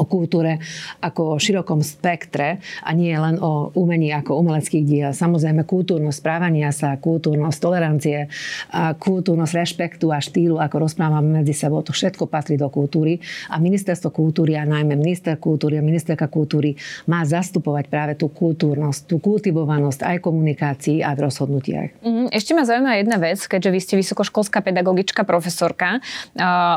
o 0.00 0.08
kultúre 0.08 0.56
ako 1.04 1.36
o 1.36 1.40
širokom 1.40 1.84
spektre 1.84 2.64
a 2.80 2.90
nie 2.96 3.12
len 3.12 3.36
o 3.36 3.68
umení 3.76 4.08
ako 4.16 4.40
umeleckých 4.40 4.84
diel. 4.88 5.10
Samozrejme 5.12 5.68
kultúrnosť 5.68 6.16
správania 6.16 6.72
sa, 6.72 6.96
kultúrnosť 6.96 7.58
tolerancie, 7.60 8.32
a 8.72 8.96
kultúrnosť 8.96 9.52
rešpektu 9.52 10.08
a 10.08 10.22
štýlu, 10.22 10.56
ako 10.56 10.88
rozprávame 10.88 11.42
medzi 11.42 11.52
sebou, 11.52 11.84
to 11.84 11.92
všetko 11.92 12.30
patrí 12.30 12.56
do 12.56 12.72
kultúry 12.72 13.20
a 13.52 13.60
ministerstvo 13.60 14.08
kultúry 14.14 14.56
a 14.56 14.64
najmä 14.64 14.96
minister 14.96 15.36
kultúry 15.36 15.76
a 15.76 15.82
ministerka 15.84 16.30
kultúry 16.30 16.78
má 17.10 17.26
zastupovať 17.26 17.84
práve 17.90 18.12
tú 18.16 18.30
kultúrnosť, 18.30 19.10
tú 19.10 19.20
kultivovanosť 19.20 20.06
aj 20.06 20.16
komunikácií 20.22 21.02
a 21.04 21.12
v 21.12 21.28
rozhodnutiach. 21.28 21.88
Mhm, 22.00 22.24
ešte 22.30 22.54
ma 22.54 22.62
zaujíma 22.64 23.02
jedna 23.02 23.18
vec, 23.18 23.42
keďže 23.42 23.70
vy 23.70 23.80
ste 23.82 23.94
vysokoškolská 23.98 24.62
pedagogička, 24.62 25.26
profesorka, 25.26 25.98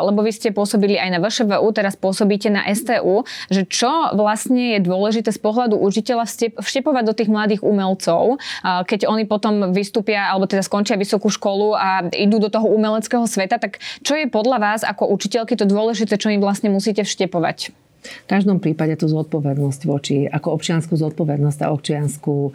lebo 0.03 0.19
vy 0.25 0.31
ste 0.33 0.49
pôsobili 0.49 0.97
aj 0.97 1.09
na 1.13 1.19
VŠVU, 1.21 1.67
teraz 1.71 1.93
pôsobíte 1.93 2.49
na 2.49 2.65
STU 2.73 3.12
že 3.53 3.69
čo 3.69 4.15
vlastne 4.17 4.77
je 4.77 4.79
dôležité 4.81 5.29
z 5.29 5.39
pohľadu 5.39 5.77
učiteľa 5.77 6.25
vštepovať 6.57 7.03
do 7.05 7.13
tých 7.13 7.29
mladých 7.29 7.61
umelcov, 7.61 8.41
keď 8.63 9.05
oni 9.05 9.29
potom 9.29 9.75
vystúpia 9.75 10.31
alebo 10.31 10.49
teda 10.49 10.65
skončia 10.65 10.97
vysokú 10.97 11.29
školu 11.29 11.75
a 11.77 12.07
idú 12.15 12.39
do 12.39 12.49
toho 12.49 12.65
umeleckého 12.71 13.27
sveta, 13.27 13.59
tak 13.59 13.83
čo 14.01 14.15
je 14.15 14.31
podľa 14.31 14.57
vás 14.57 14.81
ako 14.81 15.11
učiteľky 15.11 15.59
to 15.59 15.67
dôležité, 15.67 16.15
čo 16.15 16.31
im 16.31 16.39
vlastne 16.39 16.71
musíte 16.71 17.03
vštepovať? 17.03 17.82
V 18.03 18.27
každom 18.27 18.59
prípade 18.63 18.95
tú 18.99 19.07
zodpovednosť 19.09 19.81
voči, 19.87 20.17
ako 20.27 20.55
občianskú 20.55 20.93
zodpovednosť 20.95 21.59
a 21.63 21.71
občianskú 21.71 22.37
um, 22.49 22.53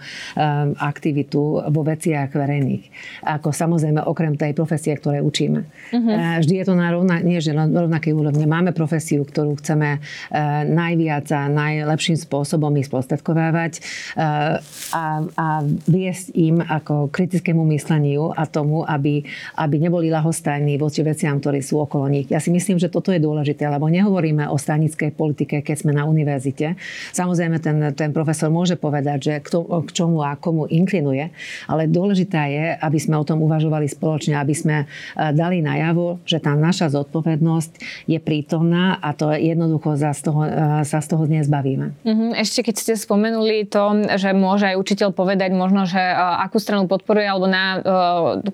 aktivitu 0.77 1.67
vo 1.69 1.83
veciach 1.85 2.33
verejných. 2.33 2.85
Ako 3.25 3.53
samozrejme 3.53 4.01
okrem 4.05 4.35
tej 4.37 4.57
profesie, 4.57 4.97
ktoré 4.97 5.21
učíme. 5.21 5.65
Uh-huh. 5.65 6.41
Vždy 6.43 6.55
je 6.63 6.65
to 6.65 6.75
na 6.77 6.89
rovna, 6.93 7.21
nie, 7.21 7.39
že 7.41 7.57
na 7.57 7.69
rovnakej 7.69 8.13
úrovni. 8.15 8.45
Máme 8.49 8.73
profesiu, 8.75 9.25
ktorú 9.25 9.59
chceme 9.59 9.99
uh, 9.99 10.65
najviac 10.67 11.27
a 11.33 11.49
najlepším 11.49 12.17
spôsobom 12.21 12.73
ich 12.77 12.89
sprostredkovávať 12.91 13.81
uh, 14.17 14.59
a, 14.95 15.05
a 15.39 15.47
viesť 15.87 16.35
im 16.35 16.61
ako 16.61 17.09
kritickému 17.09 17.63
mysleniu 17.75 18.35
a 18.35 18.45
tomu, 18.45 18.85
aby, 18.85 19.25
aby 19.57 19.77
neboli 19.81 20.11
lahostajní 20.13 20.77
voči 20.77 21.07
veciam, 21.07 21.39
ktoré 21.39 21.63
sú 21.65 21.81
okolo 21.81 22.11
nich. 22.11 22.27
Ja 22.29 22.43
si 22.43 22.51
myslím, 22.51 22.77
že 22.77 22.91
toto 22.93 23.15
je 23.15 23.23
dôležité, 23.23 23.67
lebo 23.71 23.87
nehovoríme 23.87 24.51
o 24.51 24.57
stranickej 24.59 25.15
politike 25.15 25.38
politike, 25.39 25.63
keď 25.63 25.87
sme 25.87 25.95
na 25.95 26.03
univerzite. 26.03 26.75
Samozrejme, 27.15 27.63
ten, 27.63 27.79
ten 27.95 28.11
profesor 28.11 28.51
môže 28.51 28.75
povedať, 28.75 29.19
že 29.23 29.35
k, 29.39 29.55
to, 29.55 29.63
k 29.87 29.91
čomu 29.95 30.27
a 30.27 30.35
komu 30.35 30.67
inklinuje, 30.67 31.31
ale 31.71 31.87
dôležité 31.87 32.41
je, 32.51 32.67
aby 32.75 32.99
sme 32.99 33.15
o 33.15 33.23
tom 33.23 33.39
uvažovali 33.47 33.87
spoločne, 33.87 34.35
aby 34.35 34.51
sme 34.51 34.77
e, 34.83 34.87
dali 35.31 35.63
najavo, 35.63 36.19
že 36.27 36.43
tá 36.43 36.59
naša 36.59 36.91
zodpovednosť 36.91 37.71
je 38.11 38.19
prítomná 38.19 38.99
a 38.99 39.15
to 39.15 39.31
jednoducho 39.31 39.95
za 39.95 40.11
z 40.11 40.27
toho, 40.27 40.41
e, 40.43 40.83
sa 40.83 40.99
z 40.99 41.07
toho 41.07 41.23
dnes 41.31 41.47
bavíme. 41.47 41.95
Mhm, 42.03 42.35
ešte 42.35 42.67
keď 42.67 42.75
ste 42.75 42.93
spomenuli 42.99 43.71
to, 43.71 44.11
že 44.19 44.35
môže 44.35 44.75
aj 44.75 44.75
učiteľ 44.75 45.15
povedať 45.15 45.55
možno, 45.55 45.87
že 45.87 46.03
e, 46.03 46.15
akú 46.43 46.59
stranu 46.59 46.91
podporuje 46.91 47.31
alebo 47.31 47.47
na 47.47 47.79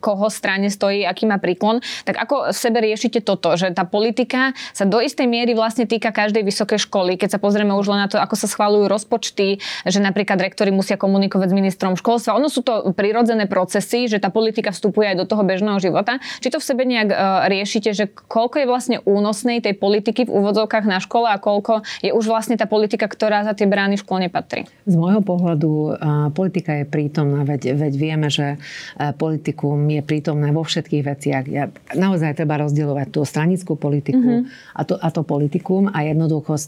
koho 0.04 0.28
strane 0.28 0.68
stojí, 0.68 1.08
aký 1.08 1.24
má 1.24 1.40
príklon, 1.40 1.80
tak 2.04 2.20
ako 2.20 2.52
sebe 2.52 2.84
riešite 2.84 3.24
toto, 3.24 3.56
že 3.56 3.72
tá 3.72 3.88
politika 3.88 4.52
sa 4.76 4.84
do 4.84 5.00
istej 5.00 5.24
miery 5.24 5.56
vlastne 5.56 5.88
týka 5.88 6.10
každej 6.10 6.42
vysokej 6.42 6.73
vysoké 6.74 6.90
školy, 6.90 7.12
keď 7.14 7.38
sa 7.38 7.38
pozrieme 7.38 7.70
už 7.74 7.86
len 7.94 8.02
na 8.02 8.08
to, 8.10 8.18
ako 8.18 8.34
sa 8.34 8.50
schválujú 8.50 8.90
rozpočty, 8.90 9.62
že 9.86 9.98
napríklad 10.02 10.42
rektory 10.42 10.74
musia 10.74 10.98
komunikovať 10.98 11.54
s 11.54 11.54
ministrom 11.54 11.94
školstva. 11.94 12.34
Ono 12.36 12.50
sú 12.50 12.66
to 12.66 12.90
prirodzené 12.92 13.46
procesy, 13.46 14.10
že 14.10 14.18
tá 14.18 14.30
politika 14.34 14.74
vstupuje 14.74 15.14
aj 15.14 15.16
do 15.22 15.26
toho 15.28 15.46
bežného 15.46 15.78
života. 15.78 16.18
Či 16.42 16.50
to 16.50 16.58
v 16.58 16.66
sebe 16.66 16.82
nejak 16.82 17.08
uh, 17.14 17.46
riešite, 17.46 17.94
že 17.94 18.04
koľko 18.10 18.56
je 18.58 18.66
vlastne 18.66 18.96
únosnej 19.06 19.62
tej 19.62 19.78
politiky 19.78 20.26
v 20.26 20.34
úvodzovkách 20.34 20.84
na 20.86 20.98
škole 20.98 21.30
a 21.30 21.38
koľko 21.38 21.86
je 22.02 22.10
už 22.10 22.24
vlastne 22.26 22.58
tá 22.58 22.66
politika, 22.66 23.06
ktorá 23.06 23.46
za 23.46 23.54
tie 23.54 23.70
brány 23.70 24.00
škôl 24.00 24.26
nepatrí? 24.26 24.66
Z 24.88 24.94
môjho 24.98 25.22
pohľadu 25.22 25.70
uh, 25.70 26.28
politika 26.34 26.74
je 26.82 26.84
prítomná, 26.88 27.46
veď, 27.46 27.78
veď 27.78 27.92
vieme, 27.94 28.28
že 28.32 28.58
uh, 28.58 29.14
politikum 29.14 29.78
je 29.86 30.02
prítomné 30.02 30.50
vo 30.50 30.66
všetkých 30.66 31.02
veciach. 31.04 31.44
Ja, 31.46 31.70
naozaj 31.94 32.42
treba 32.42 32.58
rozdielovať 32.58 33.06
tú 33.14 33.22
stranickú 33.22 33.78
politiku 33.78 34.42
mm-hmm. 34.42 34.74
a, 34.74 34.82
to, 34.82 34.94
a 34.98 35.08
to 35.12 35.22
politikum 35.22 35.92
a 35.92 36.02
jednoducho 36.06 36.54
E, 36.54 36.63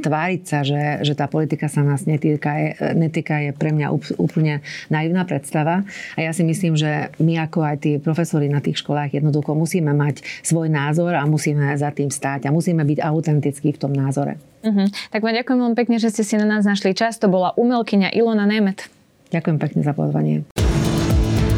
tváriť 0.00 0.42
sa, 0.46 0.62
že, 0.62 1.04
že 1.04 1.12
tá 1.18 1.26
politika 1.26 1.66
sa 1.66 1.82
nás 1.82 2.04
netýka, 2.06 2.52
je, 2.56 2.70
netýka, 2.94 3.40
je 3.42 3.50
pre 3.52 3.72
mňa 3.74 3.88
úplne 4.16 4.64
naivná 4.88 5.26
predstava. 5.26 5.82
A 6.14 6.18
ja 6.24 6.32
si 6.32 6.44
myslím, 6.44 6.76
že 6.76 7.10
my 7.20 7.42
ako 7.48 7.58
aj 7.64 7.76
tí 7.82 7.92
profesori 8.00 8.48
na 8.48 8.62
tých 8.62 8.80
školách 8.80 9.16
jednoducho 9.16 9.52
musíme 9.56 9.92
mať 9.92 10.24
svoj 10.44 10.70
názor 10.72 11.16
a 11.16 11.24
musíme 11.26 11.74
za 11.76 11.90
tým 11.92 12.08
stáť 12.08 12.48
a 12.48 12.54
musíme 12.54 12.84
byť 12.84 12.98
autentickí 13.02 13.74
v 13.74 13.80
tom 13.80 13.92
názore. 13.92 14.36
Uh-huh. 14.66 14.88
Tak 15.14 15.22
vám 15.22 15.36
ďakujem 15.36 15.58
veľmi 15.62 15.76
pekne, 15.78 15.96
že 16.02 16.10
ste 16.10 16.26
si 16.26 16.34
na 16.34 16.46
nás 16.46 16.66
našli 16.66 16.96
čas. 16.96 17.22
To 17.22 17.30
bola 17.30 17.54
umelkyňa 17.54 18.10
Ilona 18.16 18.48
Nemet. 18.50 18.90
Ďakujem 19.30 19.58
pekne 19.58 19.80
za 19.82 19.94
pozvanie. 19.94 20.65